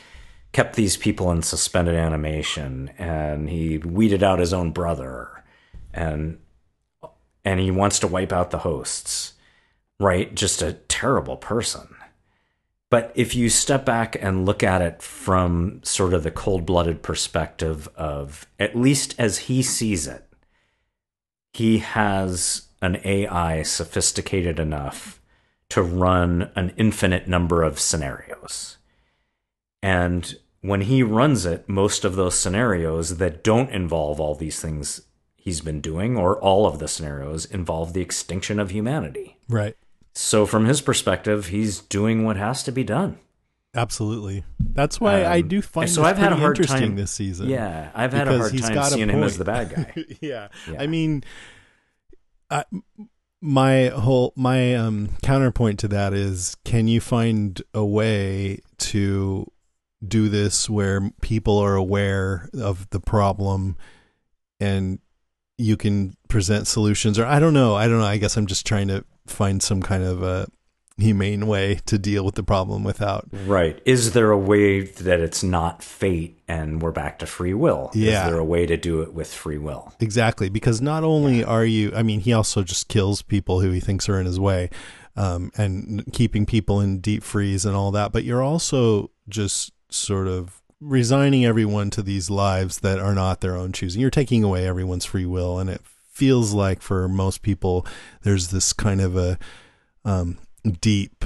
[0.53, 5.40] kept these people in suspended animation and he weeded out his own brother
[5.93, 6.39] and
[7.45, 9.35] and he wants to wipe out the hosts.
[9.99, 10.35] Right?
[10.35, 11.95] Just a terrible person.
[12.91, 17.03] But if you step back and look at it from sort of the cold blooded
[17.03, 20.27] perspective of, at least as he sees it,
[21.53, 25.21] he has an AI sophisticated enough
[25.69, 28.79] to run an infinite number of scenarios.
[29.83, 35.03] And when he runs it, most of those scenarios that don't involve all these things
[35.41, 39.37] he's been doing, or all of the scenarios, involve the extinction of humanity.
[39.49, 39.77] Right.
[40.15, 43.19] So, from his perspective, he's doing what has to be done.
[43.75, 44.45] Absolutely.
[44.59, 47.49] That's why I Um, do find so I've had a hard interesting time- this season.
[47.49, 50.05] Yeah, I've had a hard time seeing him as the bad guy.
[50.21, 50.49] yeah.
[50.71, 50.83] Yeah.
[50.83, 51.23] I mean,
[52.51, 52.65] I,
[53.41, 59.47] my whole my um, counterpoint to that is, can you find a way to
[60.07, 63.77] do this where people are aware of the problem
[64.59, 64.99] and
[65.61, 67.19] you can present solutions?
[67.19, 67.75] Or I don't know.
[67.75, 68.07] I don't know.
[68.07, 70.49] I guess I'm just trying to find some kind of a
[70.97, 73.81] humane way to deal with the problem without Right.
[73.85, 77.91] Is there a way that it's not fate and we're back to free will?
[77.95, 78.27] Yeah.
[78.27, 79.95] Is there a way to do it with free will?
[80.01, 83.81] Exactly, because not only are you, I mean, he also just kills people who he
[83.81, 84.69] thinks are in his way,
[85.17, 88.13] um, and keeping people in deep freeze and all that.
[88.13, 93.57] But you're also just sort of resigning everyone to these lives that are not their
[93.57, 94.01] own choosing.
[94.01, 97.87] You're taking away everyone's free will, and it feels like for most people,
[98.23, 99.39] there's this kind of a
[100.05, 100.39] um,
[100.81, 101.25] deep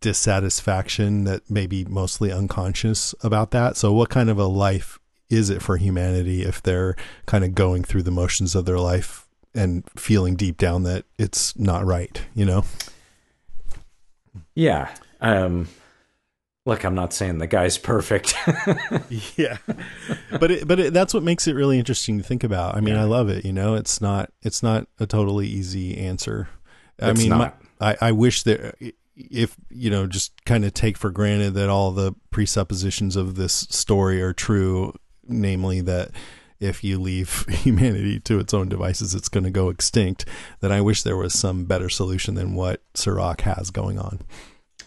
[0.00, 3.76] dissatisfaction that may be mostly unconscious about that.
[3.76, 6.94] So, what kind of a life is it for humanity if they're
[7.26, 11.58] kind of going through the motions of their life and feeling deep down that it's
[11.58, 12.64] not right, you know?
[14.54, 14.94] Yeah.
[15.20, 15.68] Um,
[16.66, 18.34] look, I'm not saying the guy's perfect.
[19.36, 19.56] yeah.
[20.38, 22.74] But it, but it, that's what makes it really interesting to think about.
[22.76, 23.74] I mean i love it you know?
[23.74, 26.48] It's not it's not a totally easy answer.
[27.00, 27.30] I It's mean.
[27.30, 28.76] My, i i wish that
[29.16, 33.52] if you know just kind of take for granted that all the presuppositions of this
[33.70, 34.92] story are true
[35.26, 36.10] namely that
[36.60, 40.26] if you leave humanity to its own devices it's going to go extinct
[40.60, 44.20] then i wish there was some better solution than what Serac has going on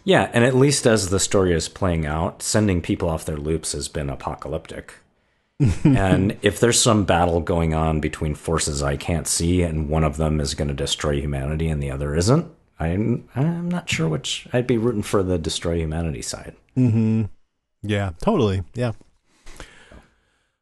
[0.04, 0.30] yeah.
[0.34, 3.88] And at least as the story is playing out, sending people off their loops has
[3.88, 4.96] been apocalyptic.
[5.84, 10.18] and if there's some battle going on between forces I can't see, and one of
[10.18, 14.48] them is going to destroy humanity and the other isn't, I'm I'm not sure which
[14.54, 16.56] I'd be rooting for the destroy humanity side.
[16.78, 17.24] Mm-hmm.
[17.82, 18.64] Yeah, totally.
[18.74, 18.94] Yeah.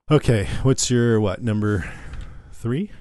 [0.10, 1.92] Okay, what's your what number
[2.54, 2.92] three.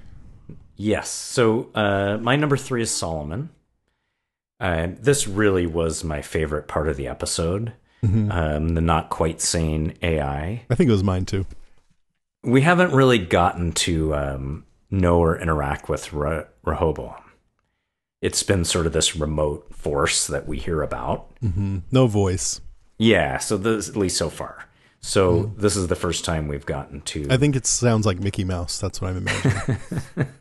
[0.75, 1.09] Yes.
[1.09, 3.49] So uh, my number three is Solomon.
[4.59, 7.73] Uh, this really was my favorite part of the episode.
[8.31, 10.63] Um, the not quite sane AI.
[10.69, 11.45] I think it was mine too.
[12.43, 17.15] We haven't really gotten to um, know or interact with Re- Rehoboam.
[18.21, 21.31] It's been sort of this remote force that we hear about.
[21.91, 22.61] No voice.
[22.97, 24.66] Yeah, so this, at least so far.
[25.01, 27.27] So this is the first time we've gotten to.
[27.29, 28.79] I think it sounds like Mickey Mouse.
[28.79, 29.79] That's what I'm imagining.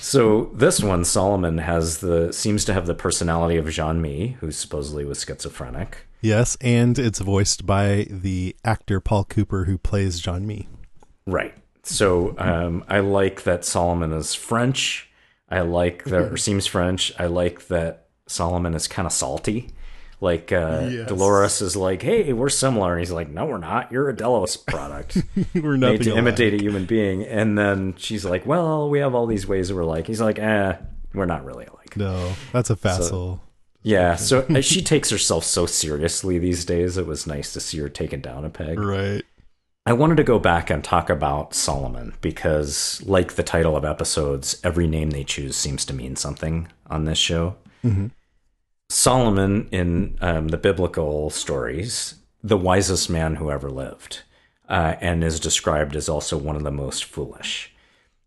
[0.00, 4.50] So this one, Solomon has the seems to have the personality of Jean Mi, who
[4.50, 6.06] supposedly was schizophrenic.
[6.20, 10.68] yes, and it's voiced by the actor Paul Cooper who plays Jean Mi.
[11.26, 11.54] Right.
[11.82, 15.10] So um, I like that Solomon is French.
[15.50, 17.12] I like that, or seems French.
[17.18, 19.70] I like that Solomon is kind of salty.
[20.22, 21.08] Like uh, Yes.
[21.08, 23.90] Dolores is like, "Hey, we're similar," and he's like, "No, we're not.
[23.90, 25.16] You're a Delos product
[25.54, 26.18] We're made nothing to alike.
[26.18, 29.74] imitate a human being." And then she's like, "Well, we have all these ways that
[29.74, 30.76] we're like." He's like, "Eh,
[31.14, 33.40] we're not really alike." No, that's a facile.
[33.82, 34.16] Yeah.
[34.16, 36.98] So uh, she takes herself so seriously these days.
[36.98, 38.78] It was nice to see her taken down a peg.
[38.78, 39.22] right.
[39.86, 44.60] I wanted to go back and talk about Solomon because, like the title of episodes,
[44.62, 47.56] every name they choose seems to mean something on this show.
[48.90, 54.22] Solomon, in um, the biblical stories, the wisest man who ever lived,
[54.68, 57.72] uh, and is described as also one of the most foolish.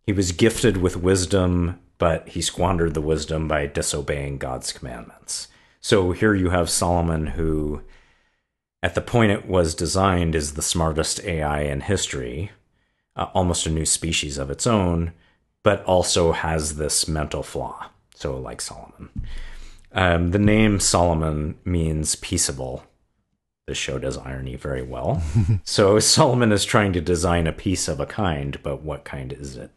[0.05, 5.49] He was gifted with wisdom, but he squandered the wisdom by disobeying God's commandments.
[5.81, 7.81] So here you have Solomon, who
[8.81, 12.51] at the point it was designed is the smartest AI in history,
[13.17, 15.11] uh, almost a new species of its own,
[15.61, 17.89] but also has this mental flaw.
[18.15, 19.09] So, like Solomon.
[19.93, 22.83] Um, the name Solomon means peaceable.
[23.67, 25.21] This show does irony very well.
[25.63, 29.55] so, Solomon is trying to design a piece of a kind, but what kind is
[29.55, 29.71] it?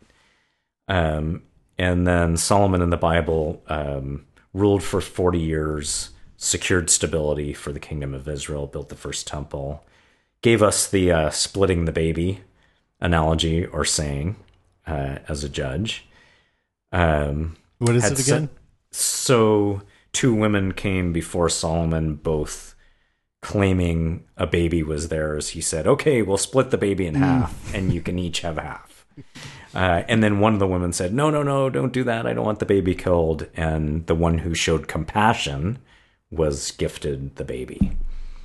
[0.89, 1.43] Um,
[1.79, 7.81] and then Solomon in the Bible um, ruled for 40 years, secured stability for the
[7.81, 9.85] kingdom of Israel, built the first temple,
[10.43, 12.41] gave us the uh, splitting the baby
[13.01, 14.37] analogy or saying
[14.87, 16.07] uh, as a judge.
[16.93, 18.49] Um, What is it again?
[18.91, 19.83] so
[20.17, 22.75] two women came before Solomon, both
[23.43, 25.51] claiming a baby was theirs.
[25.51, 29.07] He said, "Okay, we'll split the baby in half, and you can each have half."
[29.75, 32.27] Uh, and then one of the women said, "No, no, no, don't do that.
[32.27, 35.79] I don't want the baby killed." And the one who showed compassion
[36.31, 37.93] was gifted the baby.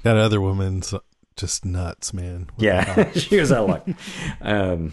[0.04, 0.94] That other woman's
[1.38, 2.50] just nuts, man.
[2.56, 2.64] What?
[2.64, 3.88] Yeah, she was out of luck.
[4.42, 4.92] Um,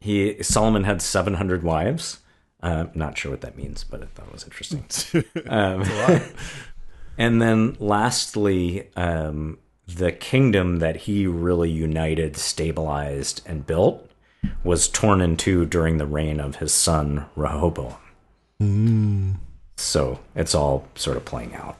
[0.00, 2.20] he Solomon had seven hundred wives.
[2.62, 4.84] Uh, not sure what that means, but I thought it was interesting.
[5.48, 5.84] Um,
[7.18, 14.08] and then, lastly, um, the kingdom that he really united, stabilized, and built
[14.64, 17.94] was torn in two during the reign of his son Rehoboam.
[19.76, 21.76] So it's all sort of playing out.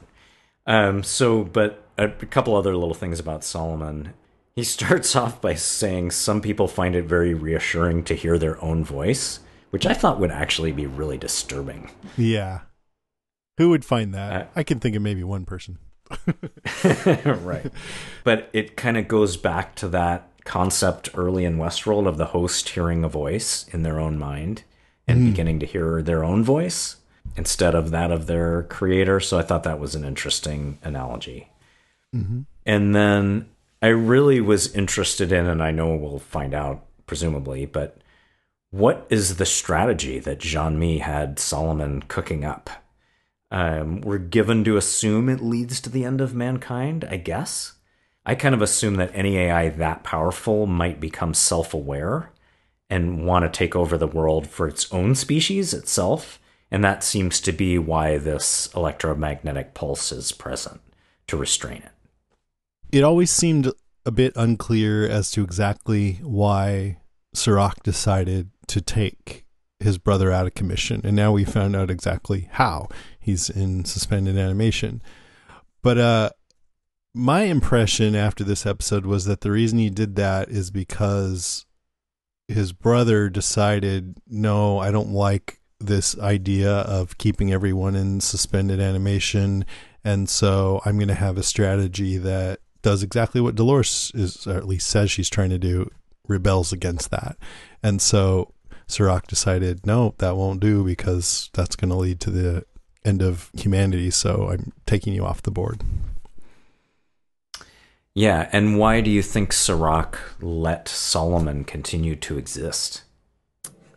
[0.67, 4.15] Um, so, but a, a couple other little things about Solomon.
[4.55, 8.85] He starts off by saying some people find it very reassuring to hear their own
[8.85, 9.41] voice,
[9.73, 11.91] which I thought would actually be really disturbing.
[12.19, 12.61] Yeah.
[13.57, 14.33] Who would find that?
[14.33, 15.79] Uh, I can think of maybe one person.
[17.25, 17.73] right.
[18.23, 22.69] But it kind of goes back to that concept early in Westworld of the host
[22.69, 24.65] hearing a voice in their own mind
[25.09, 26.97] and beginning to hear their own voice
[27.35, 29.21] instead of that of their creator.
[29.21, 31.49] So I thought that was an interesting analogy.
[32.67, 33.49] And then
[33.81, 37.97] I really was interested in, and I know we'll find out presumably, but
[38.73, 42.71] what is the strategy that Jean Mi had Solomon cooking up?
[43.51, 47.75] Um, we're given to assume it leads to the end of mankind, I guess.
[48.25, 52.33] I kind of assume that any AI that powerful might become self aware
[52.89, 56.41] and want to take over the world for its own species itself.
[56.71, 60.81] And that seems to be why this electromagnetic pulse is present
[61.27, 61.93] to restrain it.
[62.91, 63.71] It always seemed
[64.07, 66.97] a bit unclear as to exactly why
[67.35, 69.47] Serac decided to take
[69.81, 71.01] his brother out of commission.
[71.05, 72.89] And now we found out exactly how.
[73.19, 75.03] He's in suspended animation.
[75.83, 76.31] But uh
[77.15, 81.67] my impression after this episode was that the reason he did that is because
[82.49, 89.65] his brother decided, no, I don't like this idea of keeping everyone in suspended animation.
[90.05, 94.57] And so I'm going to have a strategy that does exactly what Dolores is, or
[94.57, 95.91] at least says she's trying to do,
[96.29, 97.37] rebels against that.
[97.83, 98.53] And so
[98.87, 102.65] Serac decided, no, that won't do because that's going to lead to the
[103.05, 104.11] end of humanity.
[104.11, 105.83] So I'm taking you off the board.
[108.15, 113.05] Yeah, and why do you think Serac let Solomon continue to exist?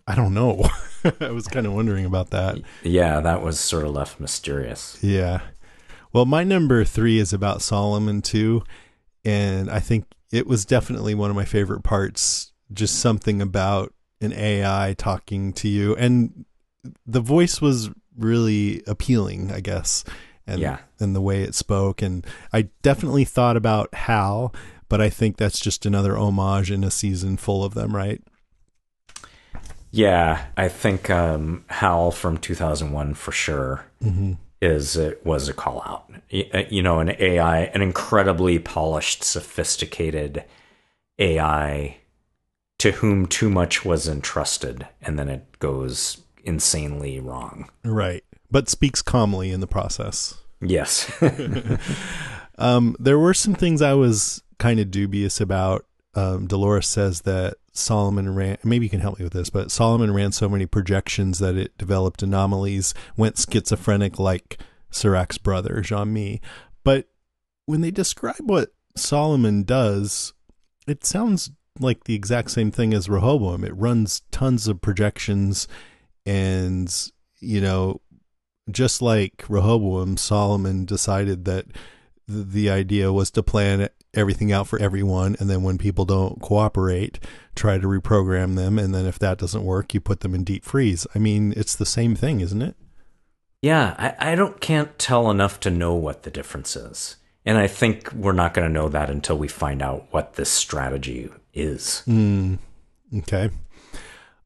[0.07, 0.69] I don't know.
[1.19, 2.59] I was kind of wondering about that.
[2.83, 4.97] Yeah, that was sort of left mysterious.
[5.01, 5.41] Yeah.
[6.13, 8.63] Well, my number three is about Solomon too,
[9.25, 12.53] and I think it was definitely one of my favorite parts.
[12.74, 16.45] Just something about an AI talking to you, and
[17.05, 20.03] the voice was really appealing, I guess.
[20.47, 20.78] And, Yeah.
[20.99, 22.03] and the way it spoke.
[22.03, 24.53] And I definitely thought about Hal,
[24.89, 28.22] but I think that's just another homage in a season full of them, right?
[29.89, 33.86] Yeah, I think um, Hal from 2001 for sure
[34.61, 36.11] is uh, was a call out.
[36.53, 40.43] Uh, You know, an AI, an incredibly polished, sophisticated
[41.18, 41.97] AI
[42.80, 47.69] to whom too much was entrusted, and then it goes insanely wrong.
[47.84, 48.23] Right.
[48.51, 50.36] But speaks calmly in the process.
[50.61, 51.11] Yes.
[52.57, 55.86] Um, there were some things I was kind of dubious about.
[56.13, 60.13] Um, Dolores says that Solomon ran, maybe you can help me with this, but Solomon
[60.13, 64.57] ran so many projections that it developed anomalies, went schizophrenic like
[64.89, 66.39] Serac's brother, Jean Mi.
[66.84, 67.09] But
[67.65, 70.34] when they describe what Solomon does,
[70.88, 73.63] it sounds like the exact same thing as Rehoboam.
[73.63, 75.67] It runs tons of projections
[76.26, 76.93] and,
[77.39, 78.01] you know,
[78.71, 81.65] just like Rehoboam, Solomon decided that
[82.28, 85.36] the, idea was to plan everything out for everyone.
[85.39, 87.19] And then when people don't cooperate,
[87.55, 88.80] try to reprogram them.
[88.80, 91.05] And then if that doesn't work, you put them in deep freeze.
[91.13, 92.76] I mean, it's the same thing, isn't it?
[93.61, 97.17] Yeah, I, I don't can't tell enough to know what the difference is.
[97.45, 100.49] And I think we're not going to know that until we find out what this
[100.49, 102.03] strategy is.
[102.07, 102.59] Mm,
[103.19, 103.49] okay.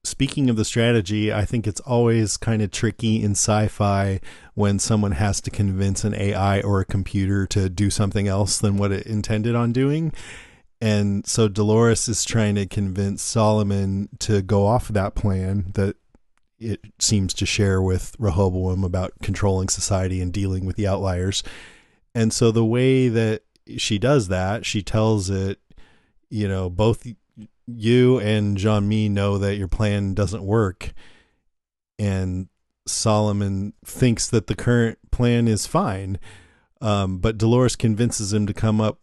[0.03, 4.21] Speaking of the strategy, I think it's always kind of tricky in sci fi
[4.53, 8.77] when someone has to convince an AI or a computer to do something else than
[8.77, 10.13] what it intended on doing.
[10.81, 15.97] And so Dolores is trying to convince Solomon to go off that plan that
[16.57, 21.43] it seems to share with Rehoboam about controlling society and dealing with the outliers.
[22.15, 23.43] And so the way that
[23.77, 25.59] she does that, she tells it,
[26.29, 27.05] you know, both
[27.67, 30.93] you and Jean Mi know that your plan doesn't work.
[31.97, 32.47] And
[32.85, 36.19] Solomon thinks that the current plan is fine.
[36.81, 38.99] Um, but Dolores convinces him to come up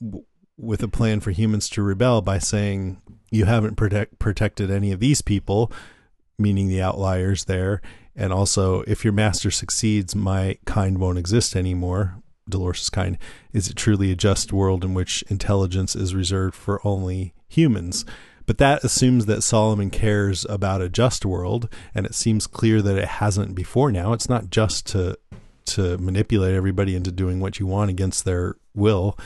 [0.56, 5.00] with a plan for humans to rebel by saying, You haven't protect, protected any of
[5.00, 5.70] these people,
[6.38, 7.82] meaning the outliers there.
[8.14, 12.22] And also, if your master succeeds, my kind won't exist anymore.
[12.48, 13.18] Dolores' kind.
[13.52, 18.04] Is it truly a just world in which intelligence is reserved for only humans?
[18.46, 22.96] But that assumes that Solomon cares about a just world, and it seems clear that
[22.96, 24.12] it hasn't before now.
[24.12, 25.18] It's not just to
[25.66, 29.18] to manipulate everybody into doing what you want against their will.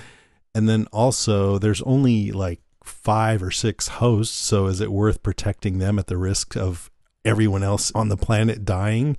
[0.55, 5.79] And then also there's only like five or six hosts, so is it worth protecting
[5.79, 6.91] them at the risk of
[7.25, 9.19] everyone else on the planet dying?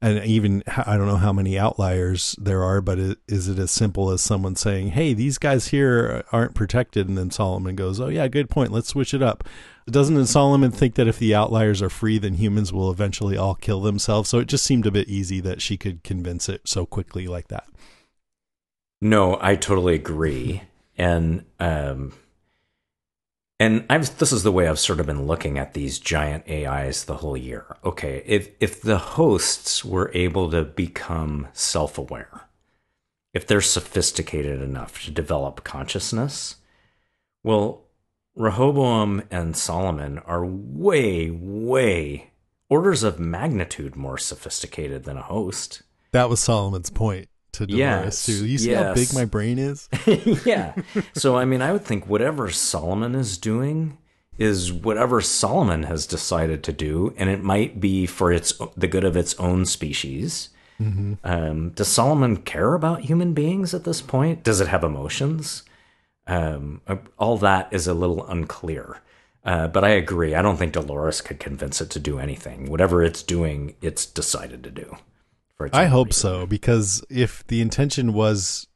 [0.00, 3.72] And even I don't know how many outliers there are, but it, is it as
[3.72, 8.08] simple as someone saying, "Hey, these guys here aren't protected," and then Solomon goes, "Oh
[8.08, 8.70] yeah, good point.
[8.70, 9.42] Let's switch it up."
[9.90, 13.80] Doesn't Solomon think that if the outliers are free, then humans will eventually all kill
[13.80, 14.28] themselves?
[14.28, 17.48] So it just seemed a bit easy that she could convince it so quickly like
[17.48, 17.64] that.
[19.00, 20.62] No, I totally agree.
[20.96, 22.12] And um
[23.60, 27.04] and I've this is the way I've sort of been looking at these giant AIs
[27.04, 27.76] the whole year.
[27.84, 32.48] Okay, if if the hosts were able to become self-aware,
[33.34, 36.56] if they're sophisticated enough to develop consciousness,
[37.42, 37.84] well,
[38.36, 42.30] Rehoboam and Solomon are way, way
[42.68, 45.82] orders of magnitude more sophisticated than a host.
[46.12, 48.46] That was Solomon's point to Dolores Yes, too.
[48.46, 49.88] You see how big my brain is?
[50.46, 50.74] yeah.
[51.14, 53.98] So I mean, I would think whatever Solomon is doing
[54.38, 59.04] is whatever Solomon has decided to do, and it might be for its the good
[59.04, 60.50] of its own species.
[61.24, 64.44] Um, does Solomon care about human beings at this point?
[64.44, 65.64] Does it have emotions?
[66.28, 66.82] Um,
[67.18, 69.00] all that is a little unclear.
[69.44, 70.34] Uh, but I agree.
[70.34, 72.70] I don't think Dolores could convince it to do anything.
[72.70, 74.96] Whatever it's doing, it's decided to do.
[75.58, 76.20] For its I hope reason.
[76.20, 78.66] so because if the intention was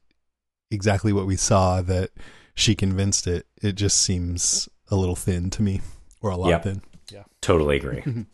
[0.69, 2.11] exactly what we saw that
[2.55, 5.81] she convinced it, it just seems a little thin to me
[6.21, 6.63] or a lot Yep.
[6.63, 6.81] thin.
[7.11, 7.23] Yeah.
[7.41, 8.03] Totally agree.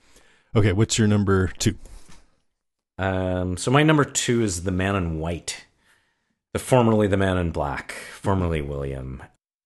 [0.55, 1.75] Okay, what's your number 2?
[2.97, 5.65] Um, so my number two is the Man in White,
[6.53, 9.21] the formerly the Man in Black, formerly William.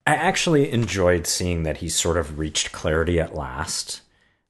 [0.06, 4.02] I actually enjoyed seeing that he sort of reached clarity at last.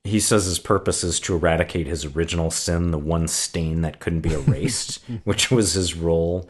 [0.04, 4.22] He says his purpose is to eradicate his original sin, the one stain that couldn't
[4.22, 6.50] be erased, which was his role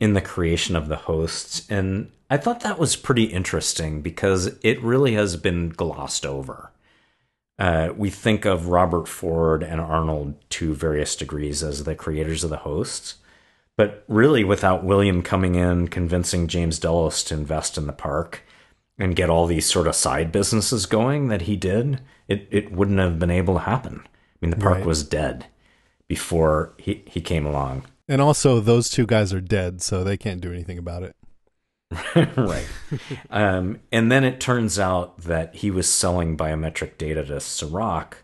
[0.00, 1.66] in the creation of the hosts.
[1.68, 6.72] And I thought that was pretty interesting because it really has been glossed over.
[7.58, 12.50] uh, we think of Robert Ford and Arnold to various degrees as the creators of
[12.50, 13.16] the hosts.
[13.76, 18.42] But really, without William coming in, convincing James Delos to invest in the park
[18.98, 22.98] and get all these sort of side businesses going that he did, it, it wouldn't
[22.98, 24.02] have been able to happen.
[24.04, 24.08] I
[24.40, 24.86] mean, the park Right.
[24.86, 25.46] was dead
[26.08, 27.84] before he, he came along.
[28.08, 31.14] And also, those two guys are dead, so they can't do anything about it.
[32.36, 32.66] right.
[33.30, 38.18] Um, and then it turns out that he was selling biometric data to Serac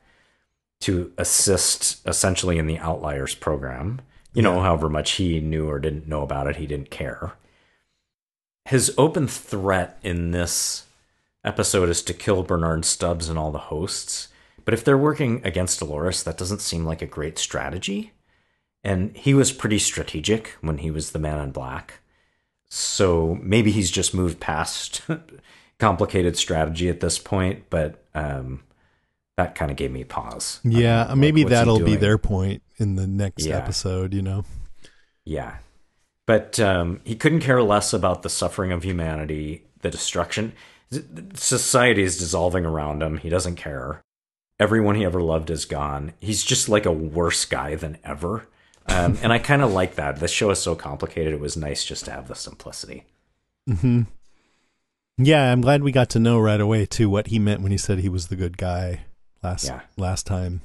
[0.81, 4.01] to assist essentially in the Outliers program.
[4.35, 7.33] You know, however much he knew or didn't know about it, he didn't care.
[8.67, 10.87] His open threat in this
[11.45, 14.29] episode is to kill Bernard Stubbs and all the hosts.
[14.65, 18.13] But if they're working against Dolores, that doesn't seem like a great strategy.
[18.83, 22.01] And he was pretty strategic when he was the man in black.
[22.71, 25.03] So maybe he's just moved past
[25.79, 28.63] complicated strategy at this point, but um,
[29.37, 30.61] that kind of gave me pause.
[30.65, 33.59] Yeah, Um, maybe he that'll be their point in the next Yeah.
[33.59, 34.45] episode, you know?
[35.25, 35.57] Yeah.
[36.27, 40.53] But um, he couldn't care less about the suffering of humanity, the destruction.
[41.35, 43.19] Society is dissolving around him.
[43.19, 44.01] He doesn't care.
[44.61, 46.13] Everyone he ever loved is gone.
[46.21, 48.47] He's just like a worse guy than ever.
[48.87, 50.21] Um, and I kind of like that.
[50.21, 51.33] This show is so complicated.
[51.35, 53.05] It was nice just to have the simplicity.
[53.69, 54.03] hmm
[55.19, 57.79] Yeah, I'm glad we got to know right away too what he meant when he
[57.79, 59.01] said he was the good guy
[59.43, 59.81] last Yeah.
[59.97, 60.63] last time.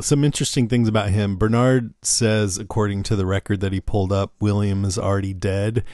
[0.00, 1.36] Some interesting things about him.
[1.36, 5.84] Bernard says, according to the record that he pulled up, William is already dead.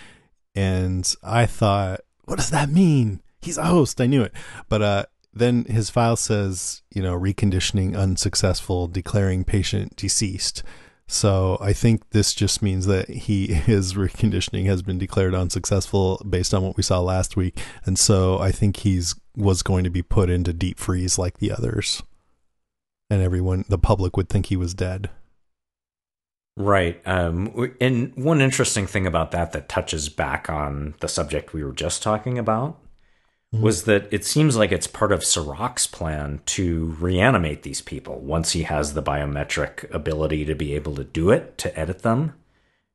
[0.54, 3.20] And I thought, what does that mean?
[3.40, 4.00] He's a host.
[4.00, 4.32] I knew it.
[4.68, 10.62] But uh, then his file says, you know, reconditioning unsuccessful, declaring patient deceased.
[11.08, 16.52] So I think this just means that he his reconditioning has been declared unsuccessful based
[16.52, 20.02] on what we saw last week, and so I think he's was going to be
[20.02, 22.02] put into deep freeze like the others,
[23.10, 25.10] and everyone the public would think he was dead.
[26.56, 27.00] Right.
[27.06, 31.72] Um, and one interesting thing about that that touches back on the subject we were
[31.72, 32.78] just talking about
[33.52, 38.52] was that it seems like it's part of Serac's plan to reanimate these people once
[38.52, 42.34] he has the biometric ability to be able to do it, to edit them.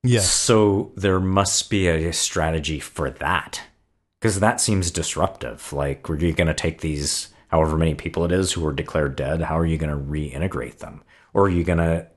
[0.04, 3.62] Yes, So there must be a strategy for that.
[4.20, 5.74] Because that seems disruptive.
[5.74, 9.16] Like, were you going to take these, however many people it is who are declared
[9.16, 11.04] dead, how are you going to reintegrate them?
[11.34, 12.08] Or are you going to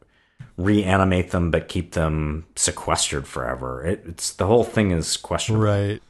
[0.57, 3.85] reanimate them but keep them sequestered forever?
[3.85, 5.65] It, it's the whole thing is questionable.
[5.65, 6.03] right.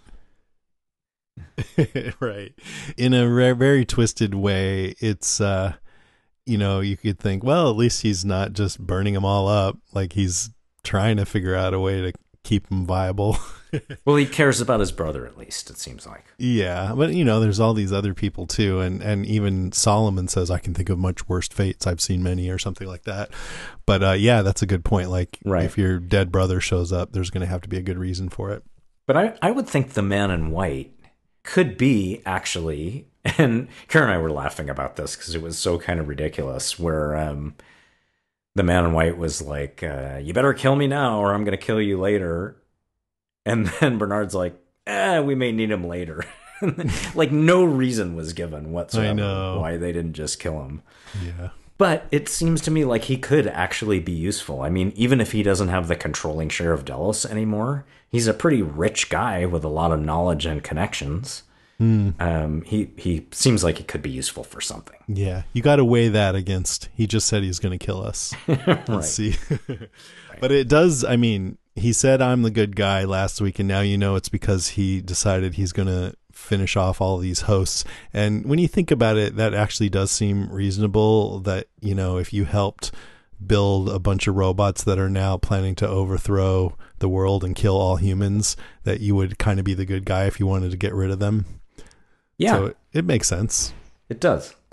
[2.20, 2.52] right.
[2.96, 5.74] In a very twisted way, it's uh
[6.46, 9.78] you know, you could think, well, at least he's not just burning them all up,
[9.94, 10.50] like he's
[10.82, 12.12] trying to figure out a way to
[12.42, 13.38] keep them viable.
[14.04, 15.70] Well, he cares about his brother at least.
[15.70, 16.24] It seems like.
[16.38, 20.50] Yeah, but you know, there's all these other people too, and and even Solomon says
[20.50, 21.86] I can think of much worse fates.
[21.86, 23.30] I've seen many, or something like that.
[23.86, 25.10] But uh, yeah, that's a good point.
[25.10, 25.64] Like, Right.
[25.64, 28.28] if your dead brother shows up, there's going to have to be a good reason
[28.28, 28.62] for it.
[29.06, 30.92] But I, I would think the man in white
[31.42, 33.06] could be actually,
[33.38, 36.78] and Karen and I were laughing about this because it was so kind of ridiculous.
[36.78, 37.54] Where um,
[38.54, 41.56] the man in white was like, uh, "You better kill me now, or I'm going
[41.58, 42.56] to kill you later,"
[43.46, 44.54] and then Bernard's like,
[44.86, 46.24] "Eh, we may need him later."
[47.14, 49.60] like no reason was given whatsoever know.
[49.60, 50.82] why they didn't just kill him.
[51.22, 54.62] Yeah, But it seems to me like he could actually be useful.
[54.62, 58.32] I mean, even if he doesn't have the controlling share of Delos anymore, he's a
[58.32, 61.42] pretty rich guy with a lot of knowledge and connections.
[61.80, 64.96] Um, he he seems like he could be useful for something.
[65.06, 65.42] yeah.
[65.52, 66.88] You got to weigh that against.
[66.94, 68.32] He just said he's going to kill us.
[68.48, 69.34] Let's see.
[70.40, 71.04] But it does.
[71.04, 74.28] I mean, he said I'm the good guy last week, and now you know it's
[74.28, 77.84] because he decided he's going to finish off all these hosts.
[78.12, 81.40] And when you think about it, that actually does seem reasonable.
[81.40, 82.92] That you know, if you helped
[83.44, 87.76] build a bunch of robots that are now planning to overthrow the world and kill
[87.76, 90.76] all humans, that you would kind of be the good guy if you wanted to
[90.76, 91.44] get rid of them.
[92.38, 93.72] Yeah, So it, it makes sense.
[94.08, 94.54] it does.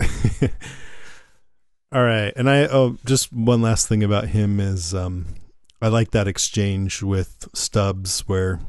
[1.92, 5.26] All right, and I oh just one last thing about him is um
[5.82, 8.60] I like that exchange with Stubbs where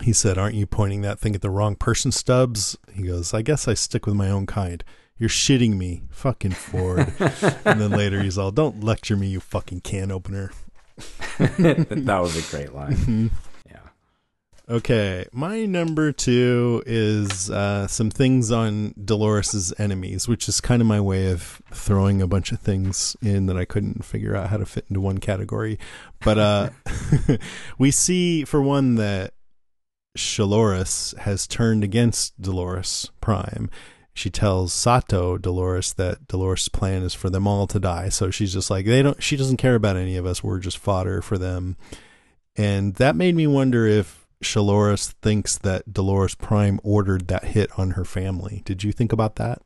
[0.00, 3.42] he said, "Aren't you pointing that thing at the wrong person, Stubbs?" He goes, "I
[3.42, 4.82] guess I stick with my own kind."
[5.18, 7.12] You're shitting me, fucking Ford.
[7.20, 10.50] and then later he's all, "Don't lecture me, you fucking can opener."
[11.38, 13.30] that was a great line.
[13.30, 13.51] Yeah.
[14.68, 20.86] Okay, my number two is uh, some things on Dolores's enemies, which is kind of
[20.86, 24.58] my way of throwing a bunch of things in that I couldn't figure out how
[24.58, 25.80] to fit into one category.
[26.20, 26.70] But uh,
[27.78, 29.34] we see, for one, that
[30.16, 33.68] Shaloris has turned against Dolores Prime,
[34.14, 38.10] she tells Sato Dolores that Dolores' plan is for them all to die.
[38.10, 39.22] So she's just like they don't.
[39.22, 40.44] She doesn't care about any of us.
[40.44, 41.76] We're just fodder for them.
[42.54, 47.92] And that made me wonder if Shalores thinks that Dolores Prime ordered that hit on
[47.92, 48.62] her family.
[48.64, 49.62] Did you think about that?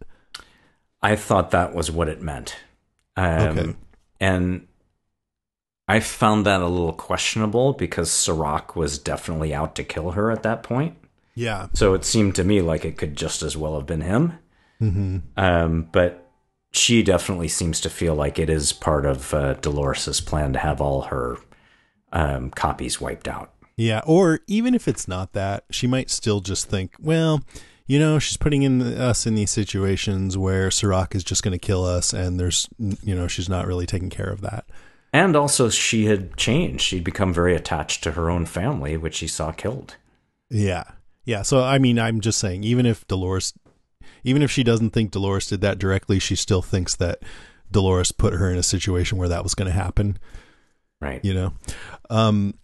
[1.02, 2.56] I thought that was what it meant.
[3.16, 3.74] Um, okay.
[4.20, 4.66] And
[5.88, 10.42] I found that a little questionable because Serac was definitely out to kill her at
[10.42, 10.96] that point.
[11.34, 11.68] Yeah.
[11.74, 14.38] So it seemed to me like it could just as well have been him.
[14.80, 15.18] Mm-hmm.
[15.36, 16.30] Um, but
[16.72, 20.80] she definitely seems to feel like it is part of uh, Dolores's plan to have
[20.80, 21.36] all her
[22.12, 23.52] um, copies wiped out.
[23.76, 27.42] Yeah, or even if it's not that, she might still just think, well,
[27.86, 31.58] you know, she's putting in us in these situations where Serac is just going to
[31.58, 34.64] kill us, and there's, you know, she's not really taking care of that.
[35.12, 36.82] And also, she had changed.
[36.82, 39.96] She'd become very attached to her own family, which she saw killed.
[40.50, 40.84] Yeah.
[41.24, 41.42] Yeah.
[41.42, 43.54] So, I mean, I'm just saying, even if Dolores,
[44.24, 47.20] even if she doesn't think Dolores did that directly, she still thinks that
[47.70, 50.18] Dolores put her in a situation where that was going to happen.
[51.00, 51.24] Right.
[51.24, 51.52] You know?
[52.10, 52.54] Um,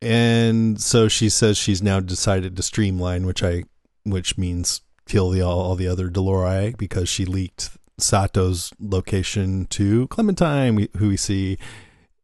[0.00, 3.64] and so she says she's now decided to streamline, which I,
[4.04, 10.06] which means kill the all, all the other Dolori because she leaked Sato's location to
[10.08, 11.58] Clementine, who we see,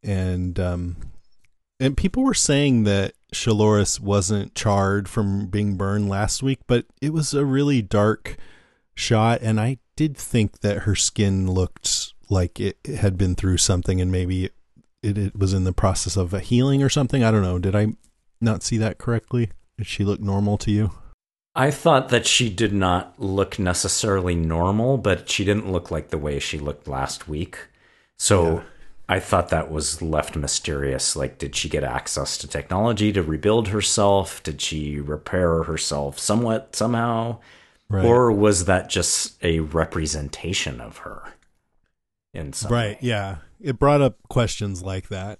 [0.02, 0.96] and um,
[1.80, 7.12] and people were saying that Shalores wasn't charred from being burned last week, but it
[7.12, 8.36] was a really dark
[8.94, 14.00] shot, and I did think that her skin looked like it had been through something,
[14.00, 14.50] and maybe
[15.04, 17.22] it, it was in the process of a healing or something.
[17.22, 17.58] I don't know.
[17.58, 17.88] Did I
[18.40, 19.50] not see that correctly?
[19.76, 20.90] Did she look normal to you?
[21.54, 26.18] I thought that she did not look necessarily normal, but she didn't look like the
[26.18, 27.58] way she looked last week.
[28.18, 28.62] So yeah.
[29.08, 31.14] I thought that was left mysterious.
[31.14, 34.42] Like, did she get access to technology to rebuild herself?
[34.42, 37.38] Did she repair herself somewhat, somehow?
[37.88, 38.04] Right.
[38.04, 41.33] Or was that just a representation of her?
[42.34, 42.98] In some right, way?
[43.00, 43.36] yeah.
[43.60, 45.38] It brought up questions like that.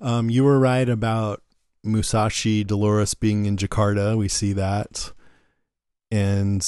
[0.00, 1.42] Um, you were right about
[1.82, 4.16] Musashi Dolores being in Jakarta.
[4.16, 5.12] We see that.
[6.10, 6.66] And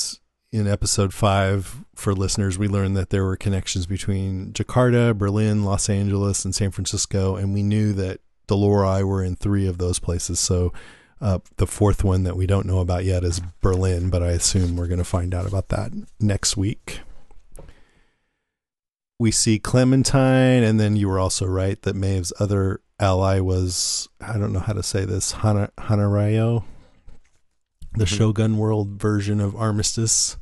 [0.53, 5.89] in episode five, for listeners, we learned that there were connections between Jakarta, Berlin, Los
[5.89, 7.37] Angeles, and San Francisco.
[7.37, 10.41] And we knew that Dolori were in three of those places.
[10.41, 10.73] So
[11.21, 14.77] uh, the fourth one that we don't know about yet is Berlin, but I assume
[14.77, 17.01] we're going to find out about that next week.
[19.21, 24.39] We see Clementine, and then you were also right that Maeve's other ally was, I
[24.39, 26.65] don't know how to say this, Hana, Hanarayo
[27.93, 28.17] the mm-hmm.
[28.17, 30.37] Shogun World version of Armistice,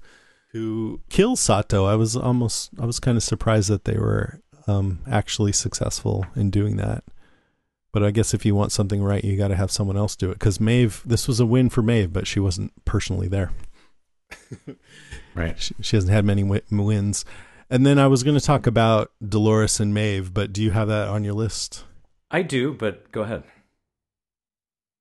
[0.53, 1.85] who kills Sato.
[1.87, 6.51] I was almost, I was kind of surprised that they were um, actually successful in
[6.51, 7.05] doing that.
[7.91, 10.31] But I guess if you want something right, you got to have someone else do
[10.31, 10.35] it.
[10.35, 13.51] Because Maeve, this was a win for Maeve, but she wasn't personally there.
[15.35, 15.59] right.
[15.59, 17.25] She, she, hasn't had many w- wins.
[17.71, 20.89] And then I was going to talk about Dolores and Maeve, but do you have
[20.89, 21.85] that on your list?
[22.31, 23.45] I do, but go ahead.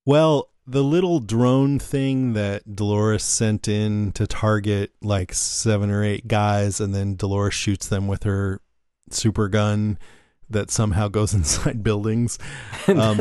[0.06, 6.28] Well, the little drone thing that Dolores sent in to target like seven or eight
[6.28, 8.60] guys, and then Dolores shoots them with her
[9.10, 9.98] super gun
[10.50, 12.40] that somehow goes inside buildings.
[12.88, 13.18] Um,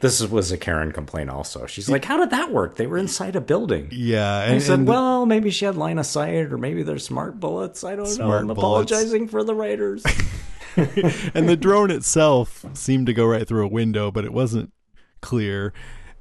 [0.00, 1.66] this was a Karen complaint also.
[1.66, 2.76] She's like, How did that work?
[2.76, 3.88] They were inside a building.
[3.90, 4.42] Yeah.
[4.44, 7.82] And, I said, Well, maybe she had line of sight or maybe they're smart bullets.
[7.82, 8.30] I don't know.
[8.30, 8.58] I'm bullets.
[8.58, 10.04] apologizing for the writers.
[10.76, 14.72] and the drone itself seemed to go right through a window, but it wasn't
[15.20, 15.72] clear.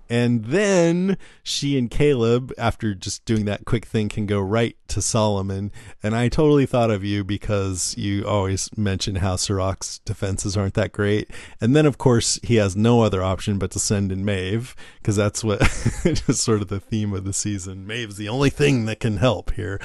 [0.10, 5.02] And then she and Caleb, after just doing that quick thing, can go right to
[5.02, 5.72] Solomon.
[6.02, 10.92] And I totally thought of you because you always mention how Serac's defenses aren't that
[10.92, 11.30] great.
[11.62, 15.16] And then, of course, he has no other option but to send in Maeve because
[15.16, 15.60] that's what
[16.04, 17.86] just sort of the theme of the season.
[17.86, 19.80] Maeve's the only thing that can help here.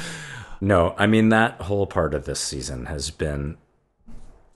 [0.60, 3.58] No, I mean, that whole part of this season has been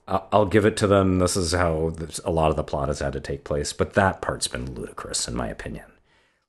[0.09, 1.19] I'll give it to them.
[1.19, 1.93] This is how
[2.25, 5.27] a lot of the plot has had to take place, but that part's been ludicrous,
[5.27, 5.85] in my opinion.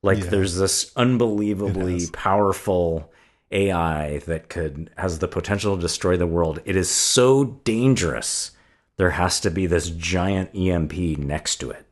[0.01, 0.29] Like, yeah.
[0.31, 3.11] there's this unbelievably powerful
[3.51, 6.59] AI that could has the potential to destroy the world.
[6.65, 8.51] It is so dangerous.
[8.97, 11.85] There has to be this giant EMP next to it.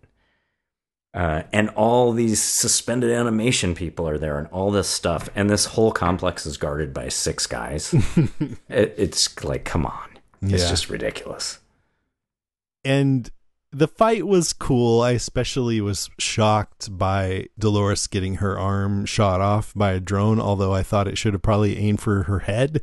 [1.13, 5.27] Uh, and all these suspended animation people are there and all this stuff.
[5.35, 7.93] And this whole complex is guarded by six guys.
[8.69, 10.18] it, it's like, come on.
[10.41, 10.69] It's yeah.
[10.69, 11.59] just ridiculous.
[12.85, 13.29] And
[13.71, 15.01] the fight was cool.
[15.01, 20.73] I especially was shocked by Dolores getting her arm shot off by a drone, although
[20.73, 22.81] I thought it should have probably aimed for her head.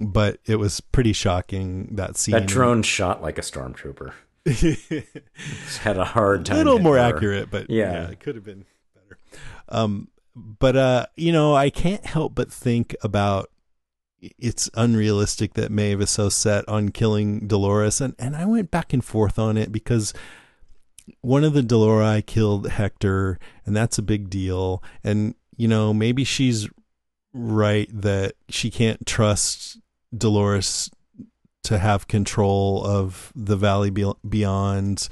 [0.00, 2.32] But it was pretty shocking that scene.
[2.32, 4.12] That drone shot like a stormtrooper.
[5.80, 6.56] had a hard time.
[6.56, 7.14] A little more her.
[7.14, 7.92] accurate, but yeah.
[7.92, 9.18] yeah, it could have been better.
[9.68, 13.50] Um, but uh, you know, I can't help but think about
[14.38, 18.00] it's unrealistic that Maeve is so set on killing Dolores.
[18.00, 20.12] And, and I went back and forth on it because
[21.20, 24.82] one of the Dolori killed Hector, and that's a big deal.
[25.02, 26.68] And, you know, maybe she's
[27.32, 29.78] right that she can't trust
[30.16, 30.90] Dolores
[31.64, 35.08] to have control of the valley beyond.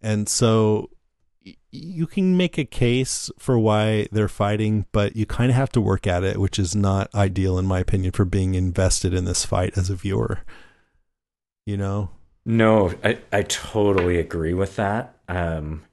[0.00, 0.90] And so
[1.72, 5.80] you can make a case for why they're fighting, but you kind of have to
[5.80, 9.46] work at it, which is not ideal, in my opinion, for being invested in this
[9.46, 10.40] fight as a viewer.
[11.64, 12.10] You know?
[12.44, 15.16] No, I, I totally agree with that.
[15.28, 15.84] Um,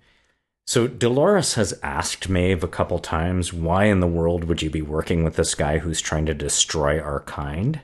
[0.67, 4.81] so Dolores has asked Maeve a couple times, why in the world would you be
[4.81, 7.81] working with this guy who's trying to destroy our kind?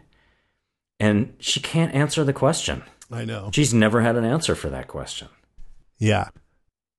[0.99, 2.83] And she can't answer the question.
[3.09, 3.51] I know.
[3.53, 5.29] She's never had an answer for that question.
[5.97, 6.29] Yeah.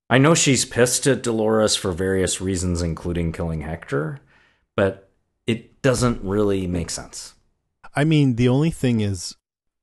[0.09, 4.21] I know she's pissed at Dolores for various reasons, including killing Hector,
[4.77, 5.11] but
[5.47, 7.35] it doesn't really make sense.
[7.95, 9.35] I mean, the only thing is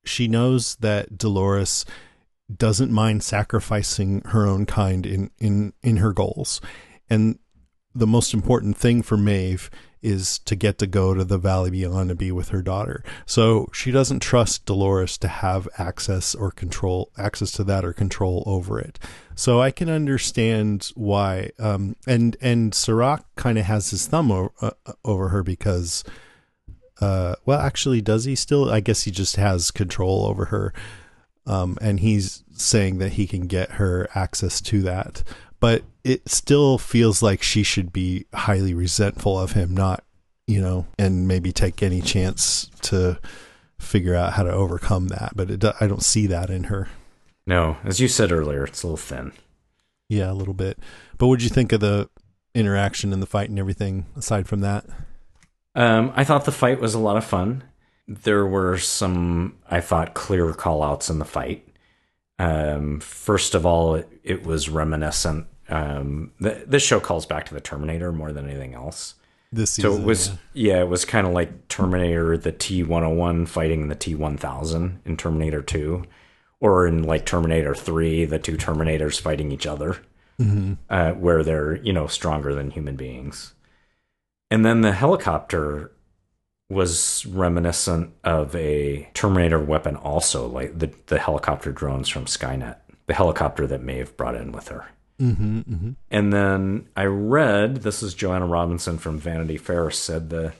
[0.04, 1.84] she knows that Dolores
[2.54, 6.60] doesn't mind sacrificing her own kind in in in her goals.
[7.10, 7.38] And
[7.94, 9.70] the most important thing for Maeve
[10.04, 13.02] is to get to go to the Valley Beyond and be with her daughter.
[13.26, 18.42] So she doesn't trust Dolores to have access or control, access to that or control
[18.46, 18.98] over it.
[19.34, 21.50] So I can understand why.
[21.58, 24.70] Um, and and Serac kind of has his thumb over, uh,
[25.04, 26.04] over her because,
[27.00, 28.70] uh, well, actually, does he still?
[28.70, 30.72] I guess he just has control over her.
[31.46, 35.22] Um, and he's saying that he can get her access to that
[35.64, 40.04] but it still feels like she should be highly resentful of him, not,
[40.46, 43.18] you know, and maybe take any chance to
[43.78, 45.32] figure out how to overcome that.
[45.34, 46.90] But it, I don't see that in her.
[47.46, 49.32] No, as you said earlier, it's a little thin.
[50.10, 50.78] Yeah, a little bit.
[51.16, 52.10] But what did you think of the
[52.54, 54.84] interaction and the fight and everything aside from that?
[55.74, 57.64] Um, I thought the fight was a lot of fun.
[58.06, 61.66] There were some, I thought, clear call outs in the fight.
[62.38, 67.54] Um, first of all, it, it was reminiscent um, the, this show calls back to
[67.54, 69.14] the Terminator more than anything else.
[69.52, 72.82] This season, so it was yeah, yeah it was kind of like Terminator the T
[72.82, 76.04] one hundred one fighting the T one thousand in Terminator two,
[76.58, 79.98] or in like Terminator three, the two Terminators fighting each other,
[80.40, 80.72] mm-hmm.
[80.90, 83.54] uh, where they're you know stronger than human beings.
[84.50, 85.92] And then the helicopter
[86.68, 93.14] was reminiscent of a Terminator weapon, also like the the helicopter drones from Skynet, the
[93.14, 94.86] helicopter that Maeve brought in with her.
[95.20, 95.90] Mm-hmm, mm-hmm.
[96.10, 100.52] And then I read this is Joanna Robinson from Vanity Fair said the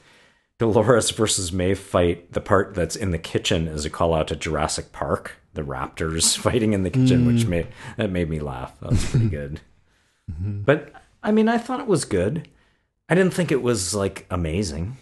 [0.59, 2.33] Dolores versus Maeve fight.
[2.33, 6.37] The part that's in the kitchen is a call out to Jurassic Park, the raptors
[6.39, 7.27] fighting in the kitchen, mm.
[7.27, 8.79] which made that made me laugh.
[8.81, 9.61] That was pretty good.
[10.31, 10.63] mm-hmm.
[10.63, 10.93] But
[11.23, 12.49] I mean, I thought it was good.
[13.09, 14.97] I didn't think it was like amazing.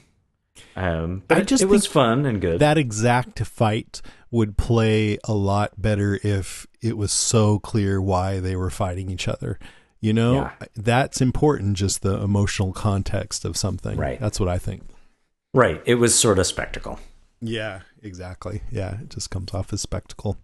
[0.77, 2.59] Um, but I just it, it was fun and good.
[2.59, 4.01] That exact fight
[4.33, 9.29] would play a lot better if it was so clear why they were fighting each
[9.29, 9.59] other.
[10.01, 10.53] You know, yeah.
[10.75, 13.97] that's important, just the emotional context of something.
[13.97, 14.19] Right.
[14.19, 14.83] That's what I think.
[15.55, 15.81] Right.
[15.85, 16.99] It was sort of spectacle.
[17.41, 18.63] Yeah, exactly.
[18.71, 20.39] Yeah, it just comes off as spectacle.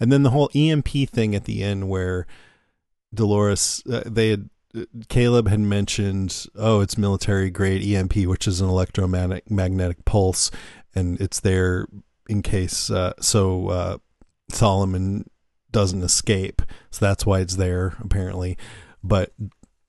[0.00, 2.26] And then the whole EMP thing at the end where
[3.12, 8.60] Dolores, uh, they had, uh, Caleb had mentioned, oh, it's military grade EMP, which is
[8.60, 10.50] an electromagnetic magnetic pulse,
[10.94, 11.86] and it's there
[12.30, 13.98] in case uh, so uh,
[14.50, 15.28] Solomon
[15.72, 16.62] doesn't escape.
[16.90, 18.56] So that's why it's there apparently.
[19.02, 19.32] But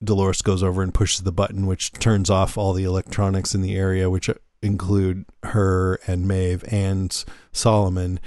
[0.02, 3.76] Dolores goes over and pushes the button, which turns off all the electronics in the
[3.76, 4.28] area, which
[4.62, 8.20] include her and Maeve and Solomon.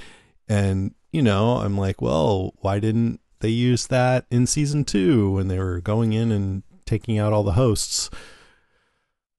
[0.48, 5.48] And you know, I'm like, well, why didn't they use that in season two when
[5.48, 8.10] they were going in and taking out all the hosts?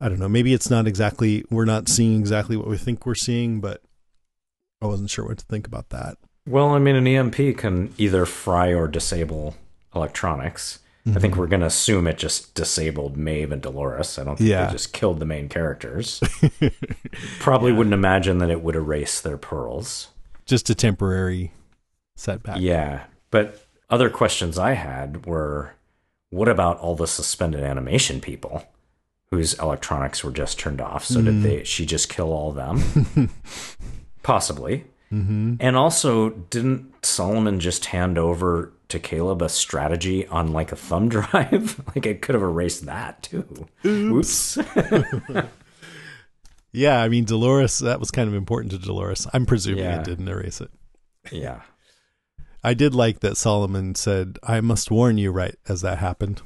[0.01, 0.29] I don't know.
[0.29, 3.83] Maybe it's not exactly, we're not seeing exactly what we think we're seeing, but
[4.81, 6.16] I wasn't sure what to think about that.
[6.47, 9.57] Well, I mean, an EMP can either fry or disable
[9.95, 10.79] electronics.
[11.07, 11.16] Mm-hmm.
[11.16, 11.41] I think mm-hmm.
[11.41, 14.18] we're going to assume it just disabled Maeve and Dolores.
[14.18, 14.66] I don't think yeah.
[14.66, 16.20] they just killed the main characters.
[17.41, 17.79] Probably yeah.
[17.79, 20.09] wouldn't imagine that it would erase their pearls.
[20.45, 21.53] Just a temporary
[22.14, 22.61] setback.
[22.61, 23.05] Yeah.
[23.31, 25.74] But other questions I had were
[26.31, 28.64] what about all the suspended animation people?
[29.31, 31.05] whose electronics were just turned off.
[31.05, 31.24] So mm.
[31.24, 31.64] did they?
[31.64, 33.31] She just kill all of them?
[34.27, 34.85] Possibly.
[35.12, 35.55] Mm-hmm.
[35.61, 41.09] And also, didn't Solomon just hand over to Caleb a strategy on like a thumb
[41.11, 41.81] drive?
[41.95, 43.68] like it could have erased that too.
[43.85, 44.59] Oops.
[44.59, 45.39] Oops.
[46.72, 47.79] yeah, I mean Dolores.
[47.79, 49.29] That was kind of important to Dolores.
[49.33, 50.01] I'm presuming yeah.
[50.01, 50.72] it didn't erase it.
[51.31, 51.61] Yeah.
[52.64, 56.43] I did like that Solomon said, "I must warn you." Right as that happened,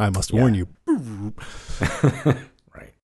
[0.00, 0.40] I must yeah.
[0.40, 0.66] warn you.
[2.74, 2.94] right.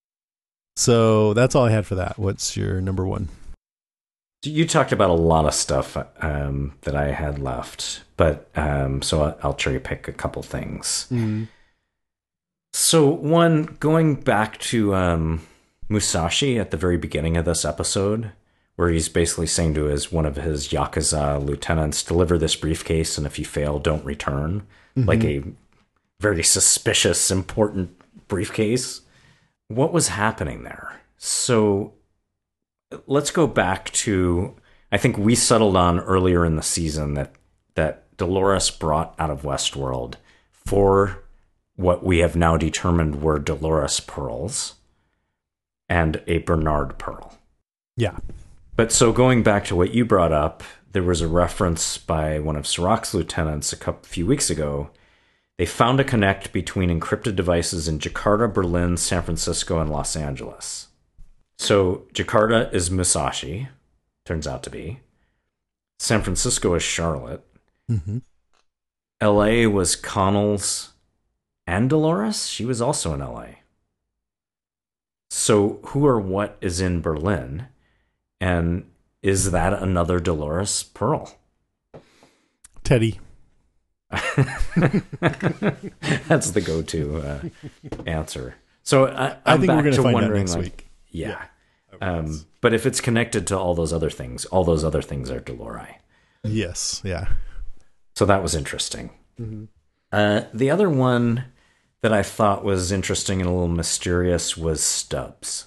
[0.75, 2.19] So that's all I had for that.
[2.19, 3.29] What's your number one?
[4.49, 9.37] You talked about a lot of stuff um, that I had left, but um, so
[9.43, 11.07] I'll cherry pick a couple things.
[11.11, 11.45] Mm-hmm.
[12.73, 15.47] So, one, going back to um,
[15.89, 18.33] Musashi at the very beginning of this episode,
[18.77, 23.27] where he's basically saying to his one of his yakuza lieutenants, "Deliver this briefcase, and
[23.27, 25.09] if you fail, don't return." Mm-hmm.
[25.09, 25.43] Like a
[26.21, 29.03] very suspicious, important briefcase.
[29.69, 31.01] What was happening there?
[31.17, 31.93] So,
[33.07, 34.55] let's go back to.
[34.91, 37.35] I think we settled on earlier in the season that
[37.75, 40.15] that Dolores brought out of Westworld
[40.51, 41.23] for
[41.77, 44.75] what we have now determined were Dolores pearls
[45.89, 47.39] and a Bernard pearl.
[47.97, 48.17] Yeah.
[48.75, 50.63] But so going back to what you brought up,
[50.93, 54.91] there was a reference by one of Serac's lieutenants a couple few weeks ago.
[55.57, 60.88] They found a connect between encrypted devices in Jakarta, Berlin, San Francisco, and Los Angeles.
[61.59, 63.69] So Jakarta is Musashi,
[64.25, 65.01] turns out to be.
[65.99, 67.45] San Francisco is Charlotte.
[67.91, 68.19] Mm-hmm.
[69.21, 70.93] LA was Connell's
[71.69, 73.49] and Dolores, she was also in LA.
[75.29, 77.67] So, who or what is in Berlin?
[78.41, 78.87] And
[79.21, 81.37] is that another Dolores Pearl?
[82.85, 83.21] Teddy.
[84.11, 84.25] That's
[86.53, 87.43] the go to uh,
[88.07, 88.55] answer.
[88.83, 90.88] So, I, I'm I think back we're going to find out next like, week.
[91.11, 91.45] Yeah.
[92.01, 95.41] Um, but if it's connected to all those other things, all those other things are
[95.41, 95.95] Dolores.
[96.45, 97.01] Yes.
[97.05, 97.29] Yeah.
[98.15, 99.11] So that was interesting.
[99.41, 99.65] Mm-hmm.
[100.13, 101.45] Uh, the other one
[102.01, 105.67] that I thought was interesting and a little mysterious was Stubbs.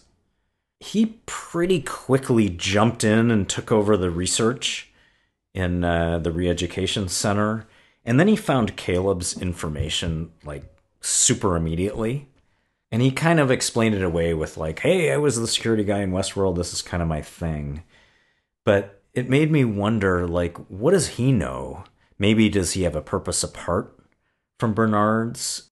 [0.79, 4.91] He pretty quickly jumped in and took over the research
[5.53, 7.67] in uh, the re-education center,
[8.03, 10.63] and then he found Caleb's information like
[11.01, 12.29] super immediately.
[12.91, 15.99] And he kind of explained it away with like, "Hey, I was the security guy
[15.99, 16.57] in Westworld.
[16.57, 17.83] This is kind of my thing."
[18.65, 21.83] But it made me wonder like, what does he know?
[22.17, 23.97] Maybe does he have a purpose apart
[24.59, 25.69] from Bernard's?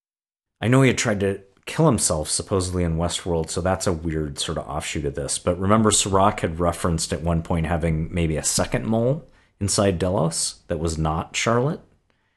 [0.61, 4.39] I know he had tried to kill himself supposedly in Westworld, so that's a weird
[4.39, 5.37] sort of offshoot of this.
[5.39, 10.61] But remember, Serac had referenced at one point having maybe a second mole inside Delos
[10.67, 11.81] that was not Charlotte.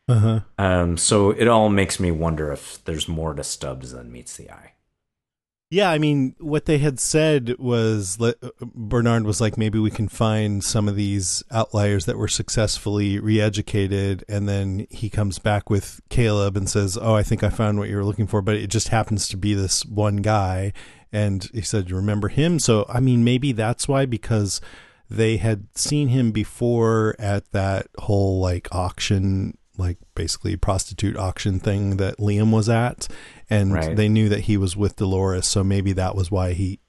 [0.09, 0.41] Uh-huh.
[0.59, 4.51] Um, so it all makes me wonder if there's more to Stubbs than meets the
[4.51, 4.72] eye.
[5.73, 10.07] Yeah, I mean, what they had said was uh, Bernard was like, maybe we can
[10.07, 16.03] find some of these outliers that were successfully re-educated, and then he comes back with
[16.11, 18.67] Caleb and says, "Oh, I think I found what you were looking for," but it
[18.67, 20.75] just happens to be this one guy,
[21.11, 24.61] and he said, "You remember him?" So, I mean, maybe that's why because
[25.09, 31.97] they had seen him before at that whole like auction like basically prostitute auction thing
[31.97, 33.09] that Liam was at,
[33.49, 33.97] and Right.
[33.97, 36.81] they knew that he was with Dolores, so maybe that was why he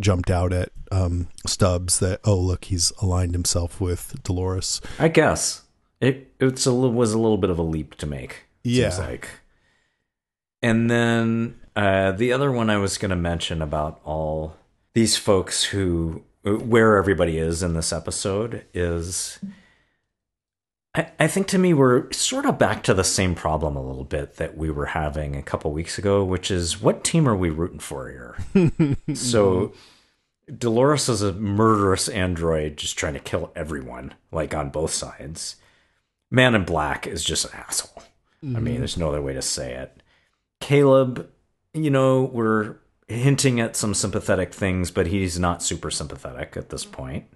[0.00, 1.98] jumped out at um, Stubbs.
[2.00, 4.80] That oh look, he's aligned himself with Dolores.
[4.98, 5.62] I guess
[6.00, 8.46] it it's a was a little bit of a leap to make.
[8.64, 8.90] Yeah.
[8.90, 9.28] seems like.
[10.62, 14.56] And then uh, the other one I was going to mention about all
[14.94, 19.38] these folks who where everybody is in this episode is.
[20.96, 24.04] I, I think to me we're sort of back to the same problem a little
[24.04, 27.50] bit that we were having a couple weeks ago, which is what team are we
[27.50, 28.96] rooting for here?
[29.14, 29.72] so
[30.56, 35.56] Dolores is a murderous android just trying to kill everyone, like on both sides.
[36.30, 38.02] Man in Black is just an asshole.
[38.42, 38.78] I mean, mm-hmm.
[38.78, 40.02] there's no other way to say it.
[40.60, 41.28] Caleb,
[41.74, 42.76] you know, we're
[43.08, 47.26] hinting at some sympathetic things, but he's not super sympathetic at this point.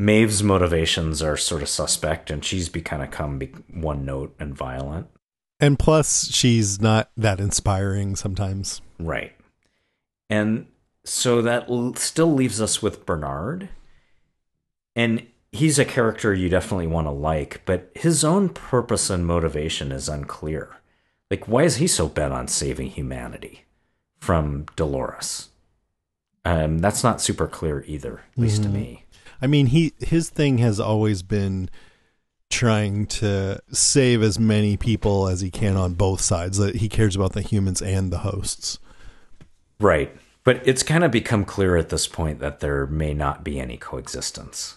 [0.00, 4.34] Maeve's motivations are sort of suspect, and she's be kind of come be one note
[4.40, 5.08] and violent.
[5.60, 8.80] And plus, she's not that inspiring sometimes.
[8.98, 9.34] Right.
[10.30, 10.68] And
[11.04, 13.68] so that l- still leaves us with Bernard.
[14.96, 19.92] And he's a character you definitely want to like, but his own purpose and motivation
[19.92, 20.80] is unclear.
[21.30, 23.64] Like, why is he so bent on saving humanity
[24.18, 25.50] from Dolores?
[26.44, 29.04] Um, that's not super clear either, at least to me.
[29.42, 31.68] I mean, he his thing has always been
[32.48, 36.58] trying to save as many people as he can on both sides.
[36.58, 38.78] That he cares about the humans and the hosts.
[39.78, 40.14] Right.
[40.42, 43.76] But it's kind of become clear at this point that there may not be any
[43.76, 44.76] coexistence.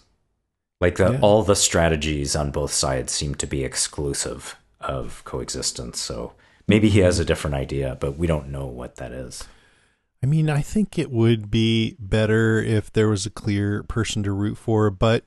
[0.82, 1.20] Like the, Yeah.
[1.22, 6.00] all the strategies on both sides seem to be exclusive of coexistence.
[6.00, 6.34] So
[6.68, 9.46] maybe he has a different idea, but we don't know what that is.
[10.24, 14.32] I mean, I think it would be better if there was a clear person to
[14.32, 15.26] root for, but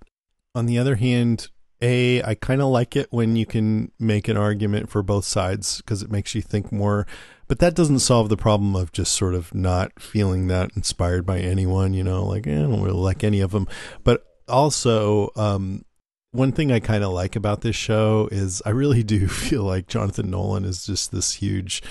[0.54, 1.50] on the other hand,
[1.82, 5.76] a I kind of like it when you can make an argument for both sides
[5.82, 7.06] because it makes you think more.
[7.46, 11.38] but that doesn't solve the problem of just sort of not feeling that inspired by
[11.38, 13.68] anyone, you know, like, eh, I don't really like any of them.
[14.02, 15.84] But also, um,
[16.32, 19.88] one thing I kind of like about this show is I really do feel like
[19.88, 21.82] Jonathan Nolan is just this huge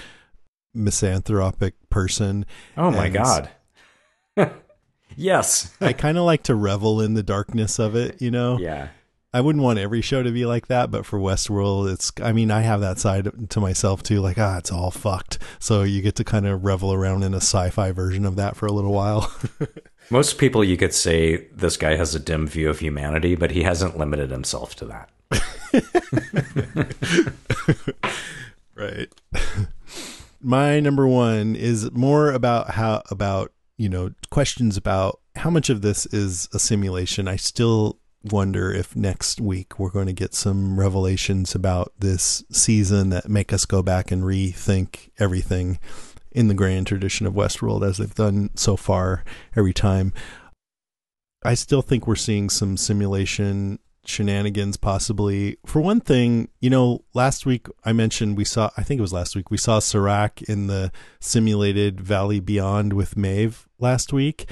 [0.76, 2.46] misanthropic person.
[2.78, 3.50] Oh my god.
[5.16, 5.74] yes.
[5.82, 8.58] I kind of like to revel in the darkness of it, you know?
[8.60, 8.90] Yeah.
[9.34, 12.52] I wouldn't want every show to be like that, but for Westworld, it's, I mean,
[12.52, 15.40] I have that side to myself too, like, ah, it's all fucked.
[15.60, 18.56] So you get to kind of revel around in a sci fi version of that
[18.56, 19.30] for a little while.
[20.10, 23.64] Most people you could say this guy has a dim view of humanity, but he
[23.64, 25.10] hasn't limited himself to that.
[28.76, 29.10] right.
[30.46, 35.82] My number one is more about how, about, you know, questions about how much of
[35.82, 37.28] this is a simulation.
[37.28, 43.10] I still wonder if next week we're going to get some revelations about this season
[43.10, 45.80] that make us go back and rethink everything
[46.32, 49.24] in the grand tradition of Westworld as they've done so far
[49.56, 50.14] every time.
[51.44, 55.58] I still think we're seeing some simulation shenanigans possibly.
[55.66, 59.14] For one thing, you know, last week I mentioned we saw I think it was
[59.14, 64.50] last week we saw Serac in the simulated Valley Beyond with Maeve last week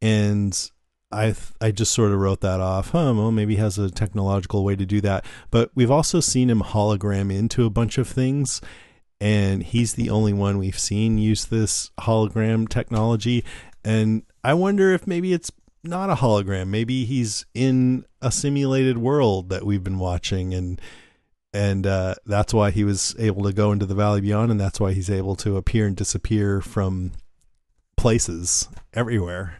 [0.00, 0.70] and
[1.12, 2.90] I I just sort of wrote that off.
[2.90, 5.24] Huh, well maybe has a technological way to do that.
[5.50, 8.60] But we've also seen him hologram into a bunch of things
[9.20, 13.44] and he's the only one we've seen use this hologram technology
[13.84, 15.50] and I wonder if maybe it's
[15.82, 16.68] not a hologram.
[16.68, 20.80] Maybe he's in a simulated world that we've been watching and
[21.52, 24.78] and uh, that's why he was able to go into the valley beyond and that's
[24.78, 27.12] why he's able to appear and disappear from
[27.96, 29.56] places everywhere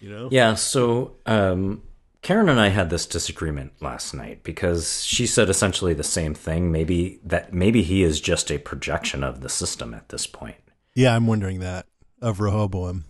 [0.00, 1.82] you know Yeah, so um,
[2.22, 6.70] Karen and I had this disagreement last night because she said essentially the same thing.
[6.72, 10.56] Maybe that maybe he is just a projection of the system at this point.
[10.94, 11.86] yeah i'm wondering that
[12.20, 13.04] of rehoboam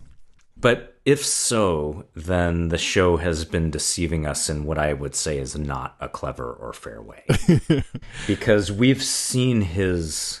[0.63, 5.37] But if so, then the show has been deceiving us in what I would say
[5.37, 7.25] is not a clever or fair way.
[8.27, 10.39] because we've seen his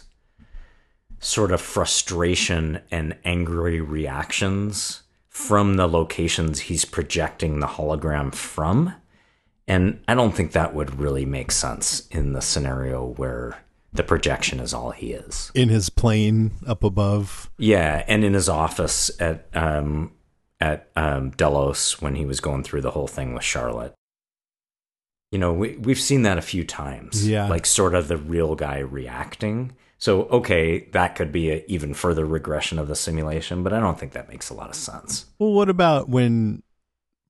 [1.19, 8.93] sort of frustration and angry reactions from the locations he's projecting the hologram from.
[9.67, 13.62] And I don't think that would really make sense in the scenario where
[13.93, 15.51] the projection is all he is.
[15.53, 20.11] in his plane up above Yeah, and in his office at um
[20.59, 23.93] at um Delos when he was going through the whole thing with Charlotte.
[25.31, 27.27] You know, we we've seen that a few times.
[27.27, 27.47] Yeah.
[27.47, 29.73] Like sort of the real guy reacting.
[29.97, 33.97] So okay, that could be an even further regression of the simulation, but I don't
[33.99, 35.25] think that makes a lot of sense.
[35.39, 36.61] well what about when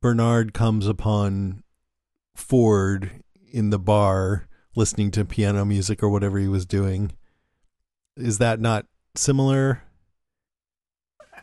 [0.01, 1.63] bernard comes upon
[2.35, 3.11] ford
[3.53, 7.11] in the bar listening to piano music or whatever he was doing
[8.17, 9.83] is that not similar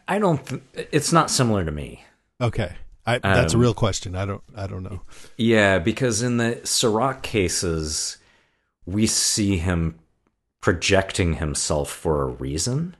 [0.08, 2.02] I don't th- it's not similar to me.
[2.40, 2.72] Okay.
[3.06, 4.16] I, that's a Um, real question.
[4.16, 4.42] I don't.
[4.56, 5.02] I don't know.
[5.36, 8.18] Yeah, because in the Serac cases,
[8.84, 10.00] we see him
[10.60, 12.96] projecting himself for a reason.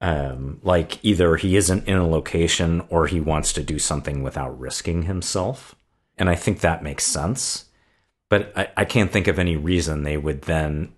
[0.00, 4.58] Um, like either he isn't in a location or he wants to do something without
[4.58, 5.74] risking himself.
[6.18, 7.66] And I think that makes sense.
[8.30, 10.92] But I, I can't think of any reason they would then,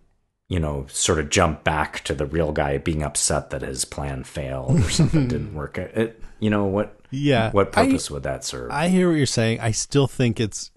[0.48, 4.24] you know, sort of jump back to the real guy being upset that his plan
[4.24, 5.76] failed or something didn't work.
[5.78, 7.50] It, you know, what, Yeah.
[7.50, 8.70] what I- purpose would that serve?
[8.70, 9.60] I hear what you're saying.
[9.60, 10.70] I still think it's,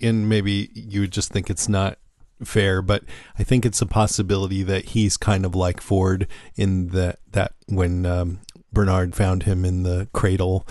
[0.00, 1.98] and maybe you would just think it's not
[2.44, 3.02] fair, but
[3.38, 8.04] I think it's a possibility that he's kind of like Ford in the that when
[8.06, 8.40] um,
[8.72, 10.66] Bernard found him in the cradle,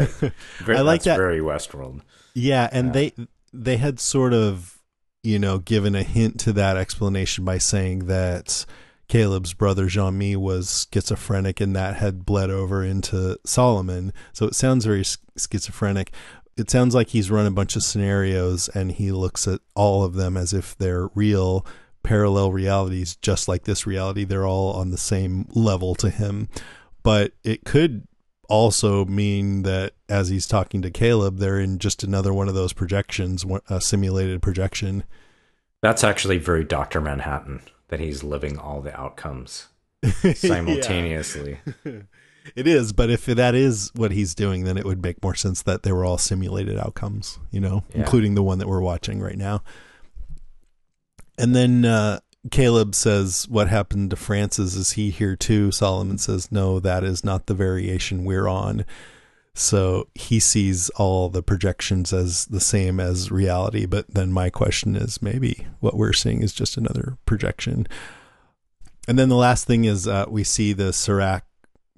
[0.10, 0.32] Very,
[0.78, 2.02] I like that- Very Westworld.
[2.34, 3.14] Yeah, and they
[3.52, 4.79] they had sort of
[5.24, 8.66] you know given a hint to that explanation by saying that
[9.10, 14.14] Caleb's brother Jean Mi was schizophrenic, and that had bled over into Solomon.
[14.32, 16.12] So it sounds very schizophrenic.
[16.56, 20.14] It sounds like he's run a bunch of scenarios, and he looks at all of
[20.14, 21.66] them as if they're real
[22.04, 24.26] parallel realities, just like this reality.
[24.26, 26.48] They're all on the same level to him.
[27.02, 28.08] But it could
[28.50, 32.74] also mean that as he's talking to Caleb, they're in just another one of those
[32.74, 35.04] projections, a simulated projection.
[35.82, 37.00] That's actually very Dr.
[37.00, 39.68] Manhattan that he's living all the outcomes
[40.36, 41.60] simultaneously.
[42.56, 45.62] it is, but if that is what he's doing, then it would make more sense
[45.62, 48.02] that they were all simulated outcomes, you know, yeah.
[48.02, 49.64] including the one that we're watching right now.
[51.38, 52.20] And then uh,
[52.52, 54.76] Caleb says, What happened to Francis?
[54.76, 55.72] Is he here too?
[55.72, 58.86] Solomon says, No, that is not the variation we're on.
[59.54, 63.86] So he sees all the projections as the same as reality.
[63.86, 67.88] But then my question is maybe what we're seeing is just another projection.
[69.08, 71.46] And then the last thing is uh, we see the Serac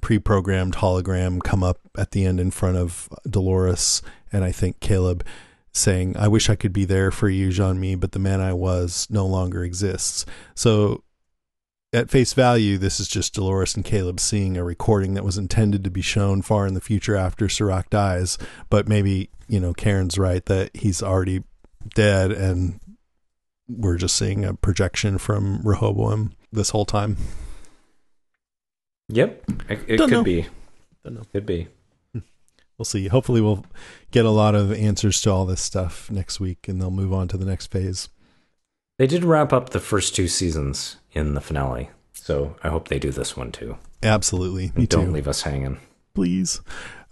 [0.02, 4.80] pre programmed hologram come up at the end in front of Dolores and I think
[4.80, 5.24] Caleb
[5.74, 8.54] saying, I wish I could be there for you, Jean Mi, but the man I
[8.54, 10.26] was no longer exists.
[10.56, 11.04] So
[11.94, 15.84] at face value, this is just Dolores and Caleb seeing a recording that was intended
[15.84, 18.38] to be shown far in the future after Serac dies.
[18.70, 21.44] But maybe, you know, Karen's right that he's already
[21.96, 22.80] dead and
[23.68, 27.18] we're just seeing a projection from Rehoboam this whole time.
[29.10, 29.44] Yep.
[29.70, 30.24] It, it could know.
[30.24, 30.48] be.
[31.04, 31.24] Don't know.
[31.32, 31.68] Could be.
[32.82, 33.10] We'll see.
[33.10, 33.64] Hopefully, we'll
[34.10, 37.28] get a lot of answers to all this stuff next week and they'll move on
[37.28, 38.10] to the next phase.
[38.98, 41.92] They did wrap up the first two seasons in the finale.
[42.14, 43.78] So I hope they do this one too.
[44.02, 44.72] Absolutely.
[44.76, 45.12] Me Don't too.
[45.12, 45.78] leave us hanging.
[46.16, 46.62] Please.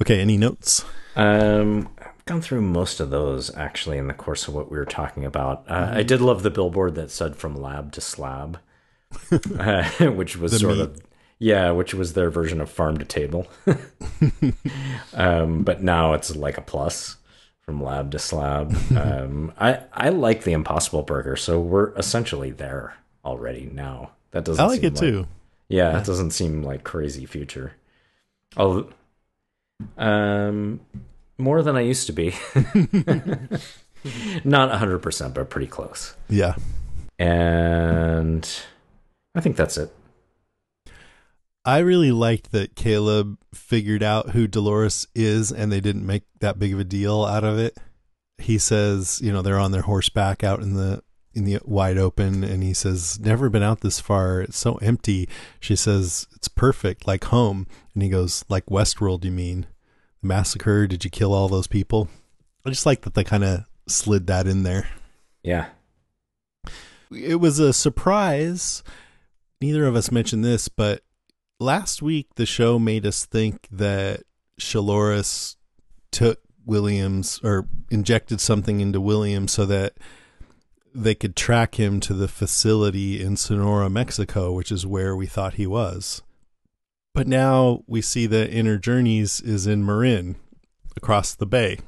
[0.02, 0.84] Okay, any notes?
[1.16, 4.86] Um I've gone through most of those actually in the course of what we were
[4.86, 5.66] talking about.
[5.68, 5.98] Uh, mm-hmm.
[5.98, 8.58] I did love the billboard that said from lab to slab.
[9.60, 10.82] uh, which was the sort meat.
[10.82, 11.09] of
[11.40, 13.48] yeah, which was their version of farm to table.
[15.14, 17.16] um, but now it's like a plus
[17.62, 18.76] from lab to slab.
[18.96, 24.12] Um, I I like the Impossible Burger, so we're essentially there already now.
[24.32, 24.64] That doesn't.
[24.64, 25.28] I like it like, too.
[25.70, 27.74] Yeah, it doesn't seem like crazy future.
[28.58, 28.90] Oh,
[29.98, 30.82] um,
[31.38, 32.36] more than I used to be.
[34.44, 36.16] Not hundred percent, but pretty close.
[36.28, 36.56] Yeah,
[37.18, 38.50] and
[39.36, 39.94] I think that's it.
[41.70, 46.58] I really liked that Caleb figured out who Dolores is and they didn't make that
[46.58, 47.78] big of a deal out of it.
[48.40, 51.04] He says, you know, they're on their horseback out in the
[51.36, 54.42] in the wide open and he says, "Never been out this far.
[54.42, 59.32] It's so empty." She says, "It's perfect, like home." And he goes, "Like Westworld, you
[59.32, 59.68] mean?
[60.24, 62.10] The massacre, did you kill all those people?"
[62.66, 64.90] I just like that they kind of slid that in there.
[65.44, 65.68] Yeah.
[67.12, 68.82] It was a surprise.
[69.62, 71.04] Neither of us mentioned this, but
[71.60, 74.22] last week the show made us think that
[74.60, 75.56] Shalores
[76.12, 79.94] took Williams or injected something into Williams so that
[80.94, 85.54] they could track him to the facility in Sonora, Mexico, which is where we thought
[85.56, 86.22] he was.
[87.14, 90.36] But now we see that Inner Journeys is in Marin,
[90.96, 91.80] across the bay.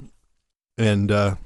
[0.78, 1.36] And uh,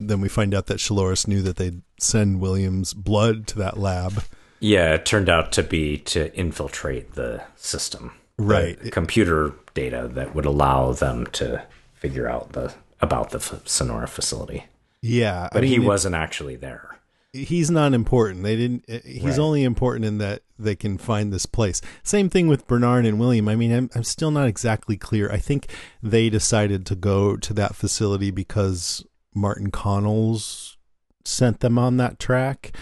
[0.00, 4.24] then we find out that Shalores knew that they'd send Williams' blood to that lab.
[4.64, 8.12] Yeah, it turned out to be to infiltrate the system.
[8.38, 8.80] Right.
[8.80, 14.64] The computer data that would allow them to figure out the about the Sonora facility.
[15.02, 16.98] Yeah, but I mean, he wasn't actually there.
[17.34, 18.42] He's not important.
[18.42, 18.86] They didn't.
[18.88, 19.38] Eh, he's right.
[19.38, 21.82] only important in that they can find this place.
[22.02, 23.50] Same thing with Bernard and William.
[23.50, 25.30] I mean, I'm, I'm still not exactly clear.
[25.30, 25.66] I think
[26.02, 30.78] they decided to go to that facility because Martin Connells
[31.22, 32.74] sent them on that track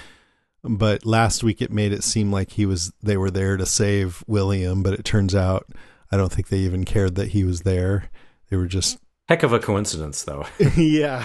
[0.64, 4.22] but last week it made it seem like he was they were there to save
[4.26, 5.66] William, but it turns out
[6.10, 8.10] I don't think they even cared that he was there.
[8.48, 8.98] They were just
[9.28, 10.46] heck of a coincidence though.
[10.76, 11.24] yeah.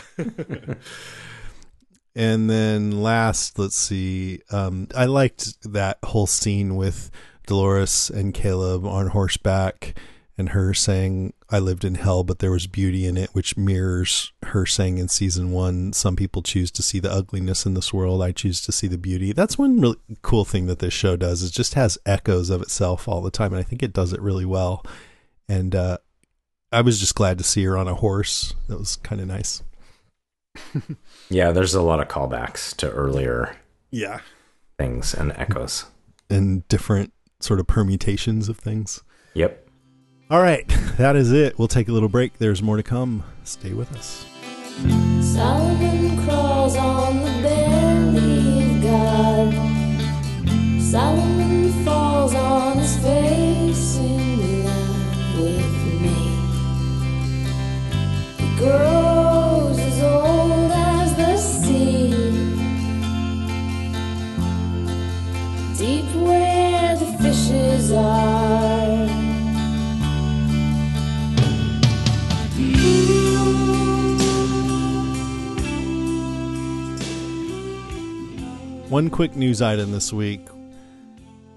[2.16, 4.42] and then last, let's see.
[4.52, 7.12] Um, I liked that whole scene with
[7.46, 9.98] Dolores and Caleb on horseback
[10.38, 14.34] and her saying I lived in hell but there was beauty in it which mirrors
[14.44, 18.22] her saying in season 1 some people choose to see the ugliness in this world
[18.22, 19.34] I choose to see the beauty.
[19.34, 23.08] That's one really cool thing that this show does it just has echoes of itself
[23.08, 24.86] all the time and I think it does it really well.
[25.48, 25.98] And uh,
[26.72, 28.54] I was just glad to see her on a horse.
[28.68, 29.64] That was kind of nice.
[31.30, 33.56] Yeah there's a lot of callbacks to earlier
[33.92, 34.22] yeah.
[34.78, 35.86] things and echoes.
[36.30, 39.04] And different sort of permutations of things.
[39.34, 39.67] Yep
[40.30, 40.68] all right,
[40.98, 41.58] that is it.
[41.58, 42.38] We'll take a little break.
[42.38, 43.24] There's more to come.
[43.46, 44.26] Stay with us.
[45.22, 49.54] Solomon crawls on the belly of God.
[50.82, 56.18] Solomon falls on his face in love with me.
[58.38, 59.07] The girl
[78.98, 80.42] One quick news item this week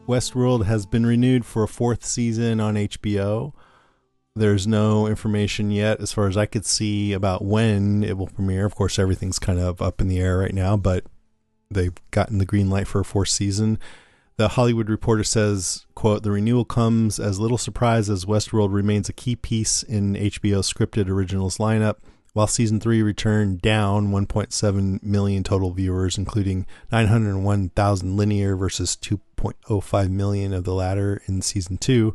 [0.07, 3.55] Westworld has been renewed for a fourth season on HBO.
[4.37, 8.67] There's no information yet, as far as I could see, about when it will premiere.
[8.67, 11.07] Of course, everything's kind of up in the air right now, but
[11.71, 13.79] they've gotten the green light for a fourth season.
[14.37, 19.15] The Hollywood Reporter says, quote, the renewal comes as little surprise as Westworld remains a
[19.15, 22.01] key piece in HBO's scripted originals lineup.
[22.32, 30.52] While season three returned down 1.7 million total viewers, including 901,000 linear versus 2.05 million
[30.52, 32.15] of the latter in season two,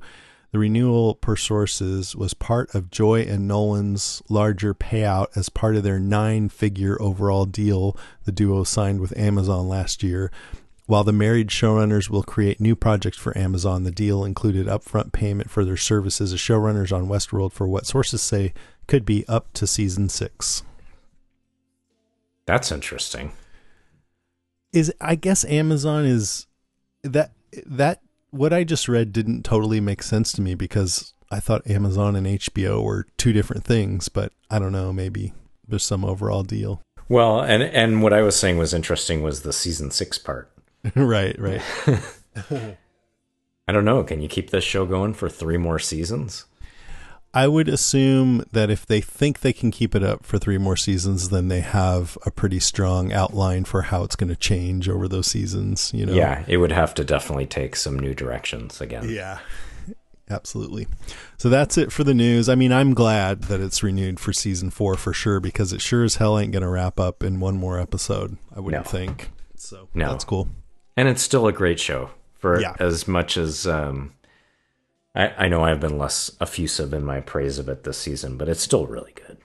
[0.55, 5.83] the renewal, per sources, was part of Joy and Nolan's larger payout as part of
[5.83, 10.31] their nine figure overall deal the duo signed with Amazon last year.
[10.85, 15.49] While the married showrunners will create new projects for Amazon, the deal included upfront payment
[15.49, 18.53] for their services as showrunners on Westworld for what sources say
[18.87, 20.63] could be up to season six.
[22.45, 23.31] That's interesting.
[24.71, 26.47] Is I guess Amazon is
[27.03, 27.31] that
[27.65, 28.01] that
[28.31, 32.27] what I just read didn't totally make sense to me because I thought Amazon and
[32.27, 35.33] HBO were two different things, but I don't know, maybe
[35.67, 36.81] there's some overall deal.
[37.07, 40.51] Well, and and what I was saying was interesting was the season 6 part.
[40.95, 41.61] right, right.
[43.67, 46.45] I don't know, can you keep this show going for 3 more seasons?
[47.35, 50.77] I would assume that if they think they can keep it up for three more
[50.77, 55.07] seasons, then they have a pretty strong outline for how it's going to change over
[55.07, 55.91] those seasons.
[55.93, 59.09] You know, Yeah, it would have to definitely take some new directions again.
[59.09, 59.39] yeah,
[60.29, 60.87] absolutely.
[61.37, 62.49] So that's it for the news.
[62.49, 66.03] I mean, I'm glad that it's renewed for season four for sure because it sure
[66.03, 68.37] as hell ain't going to wrap up in one more episode.
[68.55, 68.89] I wouldn't No.
[68.89, 69.31] think.
[69.55, 70.09] So No.
[70.09, 70.47] that's cool.
[70.97, 72.73] And it's still a great show for Yeah.
[72.79, 74.13] as much as um,
[75.15, 78.49] I, I know I've been less effusive in my praise of it this season, but
[78.49, 79.37] it's still really good.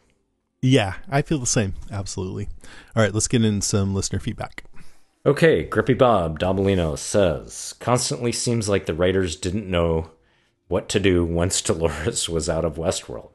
[0.60, 1.74] Yeah, I feel the same.
[1.90, 2.48] Absolutely.
[2.94, 4.64] All right, let's get in some listener feedback.
[5.24, 10.10] Okay, Grippy Bob Dobalino says constantly seems like the writers didn't know
[10.68, 13.34] what to do once Dolores was out of Westworld.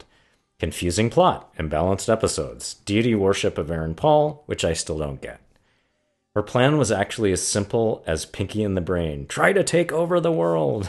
[0.58, 5.40] Confusing plot, imbalanced episodes, deity worship of Aaron Paul, which I still don't get.
[6.36, 10.20] Her plan was actually as simple as Pinky and the Brain try to take over
[10.20, 10.86] the world.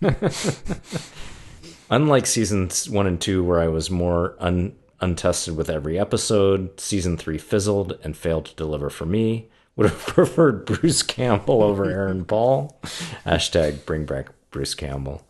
[1.90, 7.16] Unlike seasons one and two, where I was more un- untested with every episode, season
[7.16, 9.48] three fizzled and failed to deliver for me.
[9.74, 12.78] Would have preferred Bruce Campbell over Aaron Paul.
[13.26, 15.26] Hashtag bring back Bruce Campbell.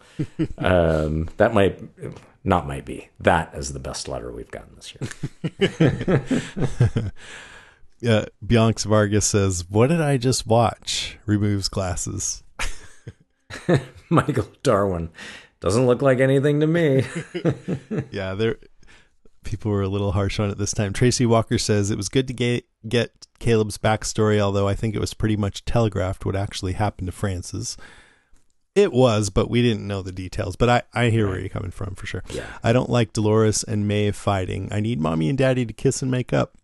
[0.59, 1.81] Um, that might,
[2.45, 3.09] not might be.
[3.21, 4.95] That is the best letter we've gotten this
[7.01, 7.13] year.
[8.07, 11.19] Uh, Bianx Vargas says, What did I just watch?
[11.27, 12.43] Removes glasses.
[14.11, 15.11] Michael Darwin
[15.61, 17.05] doesn't look like anything to me.
[18.11, 18.57] yeah, there
[19.47, 20.93] people were a little harsh on it this time.
[20.93, 25.01] Tracy Walker says it was good to get get Caleb's backstory, although I think it
[25.01, 27.77] was pretty much telegraphed what actually happened to Francis.
[28.75, 30.55] It was, but we didn't know the details.
[30.55, 32.23] But I, I hear where you're coming from for sure.
[32.29, 32.45] Yeah.
[32.63, 34.69] I don't like Dolores and Maeve fighting.
[34.71, 36.59] I need mommy and daddy to kiss and make up.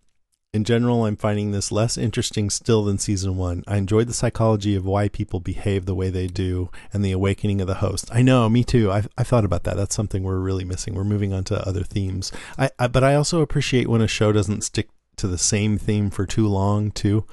[0.52, 3.64] In general, I'm finding this less interesting still than season one.
[3.66, 7.62] I enjoyed the psychology of why people behave the way they do and the awakening
[7.62, 8.10] of the host.
[8.12, 8.92] I know, me too.
[8.92, 9.78] I've, I've thought about that.
[9.78, 10.94] That's something we're really missing.
[10.94, 12.32] We're moving on to other themes.
[12.58, 16.10] I, I but I also appreciate when a show doesn't stick to the same theme
[16.10, 17.24] for too long, too,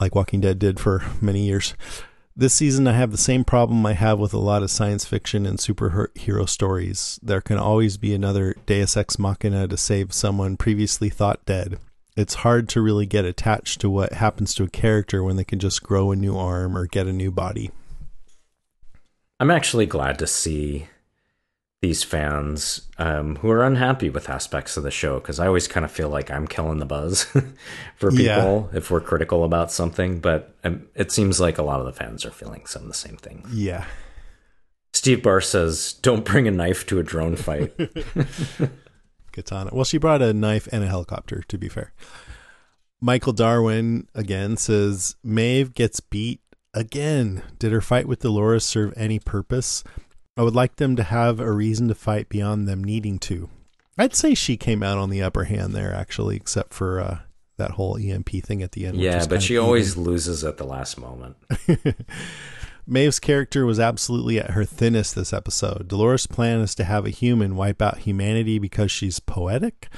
[0.00, 1.74] like Walking Dead did for many years.
[2.34, 5.46] This season, I have the same problem I have with a lot of science fiction
[5.46, 7.20] and superhero stories.
[7.22, 11.78] There can always be another Deus Ex Machina to save someone previously thought dead.
[12.20, 15.58] It's hard to really get attached to what happens to a character when they can
[15.58, 17.70] just grow a new arm or get a new body.
[19.40, 20.86] I'm actually glad to see
[21.80, 25.82] these fans um, who are unhappy with aspects of the show because I always kind
[25.86, 27.24] of feel like I'm killing the buzz
[27.96, 28.76] for people Yeah.
[28.76, 30.20] if we're critical about something.
[30.20, 32.94] But um, it seems like a lot of the fans are feeling some of the
[32.94, 33.48] same things.
[33.54, 33.86] Yeah.
[34.92, 37.72] Steve Barr says, "Don't bring a knife to a drone fight."
[39.42, 39.70] Katana.
[39.72, 41.92] Well, she brought a knife and a helicopter, to be fair.
[43.00, 46.40] Michael Darwin again says Maeve gets beat
[46.74, 47.42] again.
[47.58, 49.82] Did her fight with Dolores serve any purpose?
[50.36, 53.48] I would like them to have a reason to fight beyond them needing to.
[53.98, 57.18] I'd say she came out on the upper hand there, actually, except for uh,
[57.56, 58.96] that whole EMP thing at the end.
[58.96, 61.36] which yeah, but she always loses at the last moment.
[62.86, 65.88] Maeve's character was absolutely at her thinnest this episode.
[65.88, 69.88] Dolores' plan is to have a human wipe out humanity because she's poetic.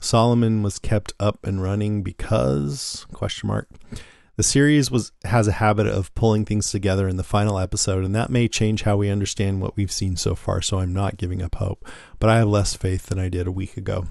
[0.00, 3.68] Solomon was kept up and running because question mark.
[4.36, 8.14] The series was has a habit of pulling things together in the final episode, and
[8.14, 10.62] that may change how we understand what we've seen so far.
[10.62, 11.86] So I'm not giving up hope,
[12.18, 14.06] but I have less faith than I did a week ago.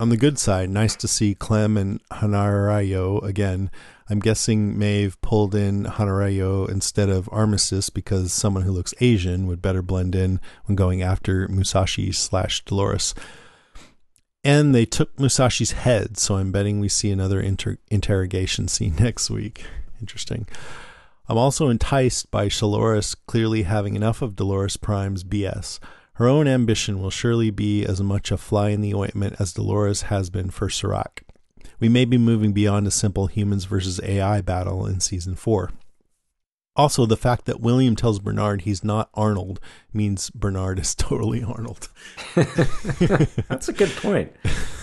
[0.00, 3.70] On the good side, nice to see Clem and Hanaryo again.
[4.10, 9.62] I'm guessing Maeve pulled in Hanaryo instead of Armistice because someone who looks Asian would
[9.62, 13.14] better blend in when going after Musashi slash Dolores.
[14.42, 19.30] And they took Musashi's head, so I'm betting we see another inter- interrogation scene next
[19.30, 19.64] week.
[20.00, 20.48] Interesting.
[21.28, 25.78] I'm also enticed by Shalores clearly having enough of Dolores Prime's BS.
[26.14, 30.02] Her own ambition will surely be as much a fly in the ointment as Dolores
[30.02, 31.24] has been for Serac.
[31.80, 35.70] We may be moving beyond a simple humans versus AI battle in season 4.
[36.76, 39.60] Also, the fact that William tells Bernard he's not Arnold
[39.92, 41.88] means Bernard is totally Arnold.
[42.34, 44.32] That's a good point.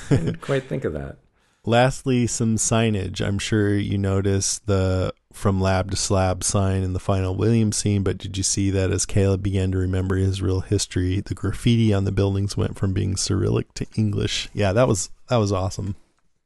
[0.10, 1.18] I didn't quite think of that.
[1.66, 3.26] Lastly, some signage.
[3.26, 8.04] I'm sure you noticed the from lab to slab sign in the final Williams scene,
[8.04, 11.94] but did you see that as Caleb began to remember his real history, the graffiti
[11.94, 14.50] on the buildings went from being Cyrillic to English?
[14.54, 15.96] Yeah, that was that was awesome.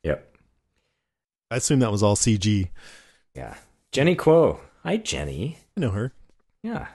[0.04, 0.38] Yep.
[1.52, 2.70] I assume that was all CG.
[3.36, 3.56] Yeah.
[3.92, 4.60] Jenny Quo.
[4.84, 5.60] Hi, Jenny.
[5.78, 6.14] I know her.
[6.64, 6.88] Yeah.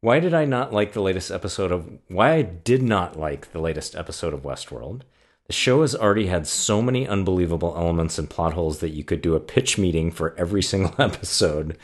[0.00, 3.60] Why did I not like the latest episode of why I did not like the
[3.60, 5.02] latest episode of Westworld?
[5.50, 9.20] The show has already had so many unbelievable elements and plot holes that you could
[9.20, 11.76] do a pitch meeting for every single episode.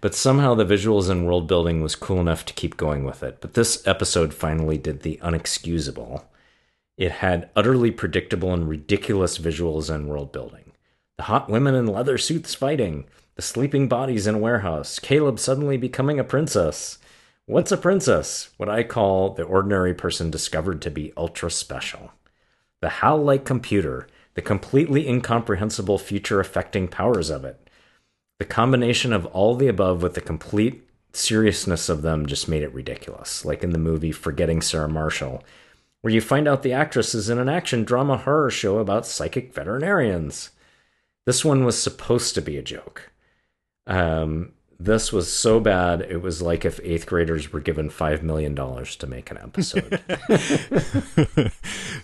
[0.00, 3.40] But somehow the visuals and world building was cool enough to keep going with it.
[3.40, 6.24] But this episode finally did the unexcusable.
[6.96, 10.72] It had utterly predictable and ridiculous visuals and world building.
[11.16, 13.04] The hot women in leather suits fighting,
[13.36, 16.98] the sleeping bodies in a warehouse, Caleb suddenly becoming a princess.
[17.46, 18.50] What's a princess?
[18.56, 22.10] What I call the ordinary person discovered to be ultra special
[22.82, 27.70] the HAL like computer, the completely incomprehensible future affecting powers of it.
[28.38, 32.74] The combination of all the above with the complete seriousness of them just made it
[32.74, 35.44] ridiculous, like in the movie Forgetting Sarah Marshall,
[36.00, 39.54] where you find out the actress is in an action drama horror show about psychic
[39.54, 40.50] veterinarians.
[41.24, 43.12] This one was supposed to be a joke.
[43.86, 44.52] Um,
[44.84, 48.96] this was so bad it was like if eighth graders were given five million dollars
[48.96, 50.00] to make an episode.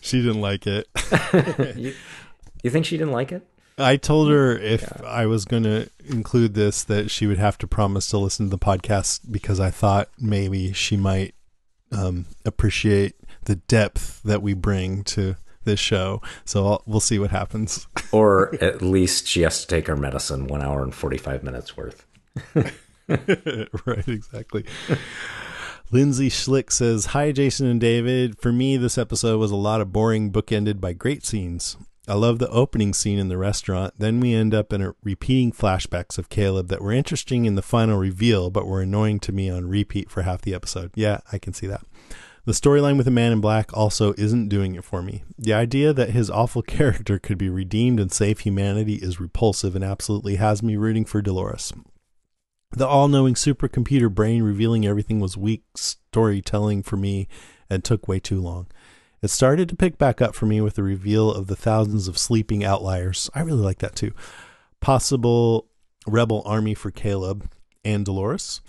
[0.00, 0.88] She didn't like it.
[1.76, 1.94] You,
[2.62, 3.46] you, think she didn't like it?
[3.76, 5.06] I told her if yeah.
[5.06, 8.50] i was going to include this that she would have to promise to listen to
[8.50, 11.34] the podcast because i thought maybe she might
[11.92, 13.14] um, appreciate
[13.44, 16.20] the depth that we bring to this show.
[16.44, 17.86] So I'll, we'll see what happens.
[18.10, 22.06] Or at least she has to take her medicine one hour and 45 minutes worth
[23.86, 24.64] right, exactly.
[25.90, 28.38] Lindsay Schlick says, Hi, Jason and David.
[28.38, 31.76] For me, this episode was a lot of boring, bookended by great scenes.
[32.06, 33.94] I love the opening scene in the restaurant.
[33.98, 37.62] Then we end up in a repeating flashbacks of Caleb that were interesting in the
[37.62, 40.90] final reveal, but were annoying to me on repeat for half the episode.
[40.94, 41.82] Yeah, I can see that.
[42.46, 45.22] The storyline with the man in black also isn't doing it for me.
[45.36, 49.84] The idea that his awful character could be redeemed and save humanity is repulsive and
[49.84, 51.74] absolutely has me rooting for Dolores.
[52.70, 57.28] The all knowing supercomputer brain revealing everything was weak storytelling for me
[57.70, 58.66] and took way too long.
[59.20, 62.18] It started to pick back up for me with the reveal of the thousands of
[62.18, 63.28] sleeping outliers.
[63.34, 64.12] I really like that too.
[64.80, 65.66] Possible
[66.06, 67.50] rebel army for Caleb
[67.84, 68.60] and Dolores.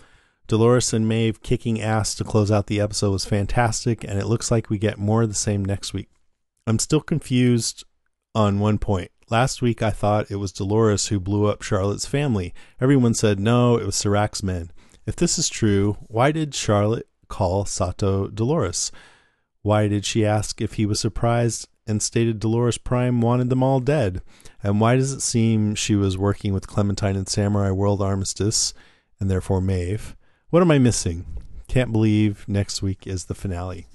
[0.48, 4.50] Dolores and Maeve kicking ass to close out the episode was fantastic, and it looks
[4.50, 6.10] like we get more of the same next week.
[6.66, 7.84] I'm still confused
[8.34, 9.12] on one point.
[9.32, 12.52] Last week I thought it was Dolores who blew up Charlotte's family.
[12.82, 14.72] Everyone said no, it was Serac's men.
[15.06, 18.92] If this is true, why did Charlotte call Sato Dolores?
[19.62, 23.80] Why did she ask if he was surprised and stated Dolores Prime wanted them all
[23.80, 24.24] dead?
[24.64, 28.74] And why does it seem she was working with Clementine and Samurai World Armistice
[29.20, 30.16] and therefore Maeve?
[30.50, 31.28] What am I missing?
[31.68, 33.86] Can't believe next week is the finale.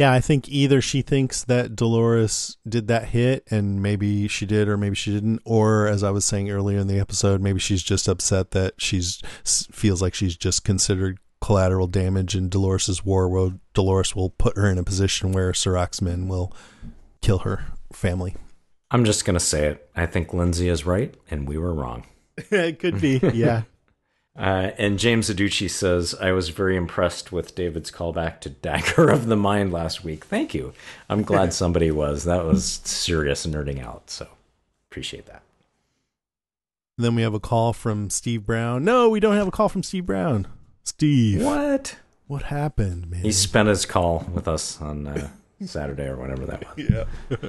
[0.00, 4.66] Yeah, I think either she thinks that Dolores did that hit and maybe she did
[4.66, 7.82] or maybe she didn't or as I was saying earlier in the episode, maybe she's
[7.82, 13.50] just upset that she's feels like she's just considered collateral damage in Dolores's war where
[13.74, 16.50] Dolores will put her in a position where Serac's men will
[17.20, 18.34] kill her family.
[18.90, 19.90] I'm just going to say it.
[19.94, 22.06] I think Lindsay is right and we were wrong.
[22.38, 23.20] it could be.
[23.34, 23.64] Yeah.
[24.36, 29.26] Uh, and James Aducci says, I was very impressed with David's callback to Dagger of
[29.26, 30.24] the Mind last week.
[30.24, 30.72] Thank you.
[31.08, 32.24] I'm glad somebody was.
[32.24, 34.08] That was serious nerding out.
[34.10, 34.28] So
[34.90, 35.42] appreciate that.
[36.96, 38.84] Then we have a call from Steve Brown.
[38.84, 40.46] No, we don't have a call from Steve Brown.
[40.84, 41.42] Steve.
[41.42, 41.96] What?
[42.26, 43.22] What happened, man?
[43.22, 45.30] He spent his call with us on uh,
[45.64, 47.06] Saturday or whatever that was.
[47.30, 47.36] yeah.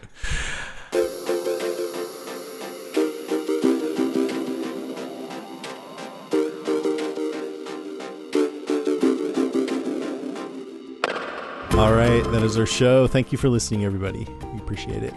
[11.82, 13.08] All right, that is our show.
[13.08, 14.28] Thank you for listening, everybody.
[14.54, 15.16] We appreciate it.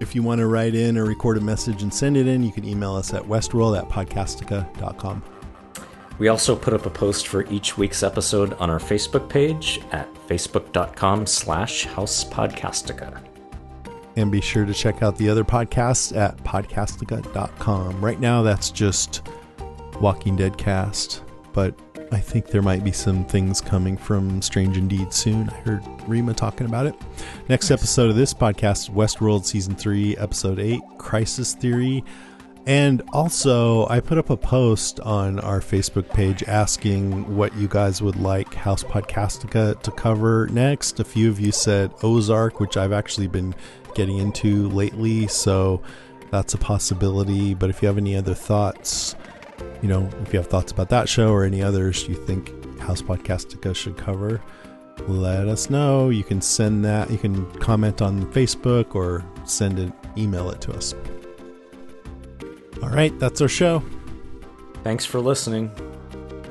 [0.00, 2.50] If you want to write in or record a message and send it in, you
[2.50, 5.22] can email us at westworld at podcastica.com.
[6.18, 10.10] We also put up a post for each week's episode on our Facebook page at
[10.26, 13.22] facebook.com slash housepodcastica.
[14.16, 18.02] And be sure to check out the other podcasts at podcastica.com.
[18.02, 19.28] Right now, that's just
[20.00, 21.22] Walking Dead cast,
[21.52, 21.78] but
[22.12, 25.48] I think there might be some things coming from Strange Indeed soon.
[25.48, 26.94] I heard Rima talking about it.
[27.48, 32.04] Next episode of this podcast, Westworld Season 3, Episode 8, Crisis Theory.
[32.66, 38.02] And also, I put up a post on our Facebook page asking what you guys
[38.02, 41.00] would like House Podcastica to cover next.
[41.00, 43.54] A few of you said Ozark, which I've actually been
[43.94, 45.80] getting into lately, so
[46.30, 47.54] that's a possibility.
[47.54, 49.14] But if you have any other thoughts,
[49.82, 53.02] you know, if you have thoughts about that show or any others you think House
[53.02, 54.40] Podcastica should cover,
[55.08, 56.08] let us know.
[56.08, 60.72] You can send that, you can comment on Facebook or send it, email it to
[60.72, 60.94] us.
[62.82, 63.82] All right, that's our show.
[64.84, 65.68] Thanks for listening.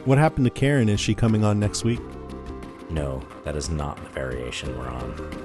[0.05, 0.89] What happened to Karen?
[0.89, 2.01] Is she coming on next week?
[2.89, 5.44] No, that is not the variation we're on.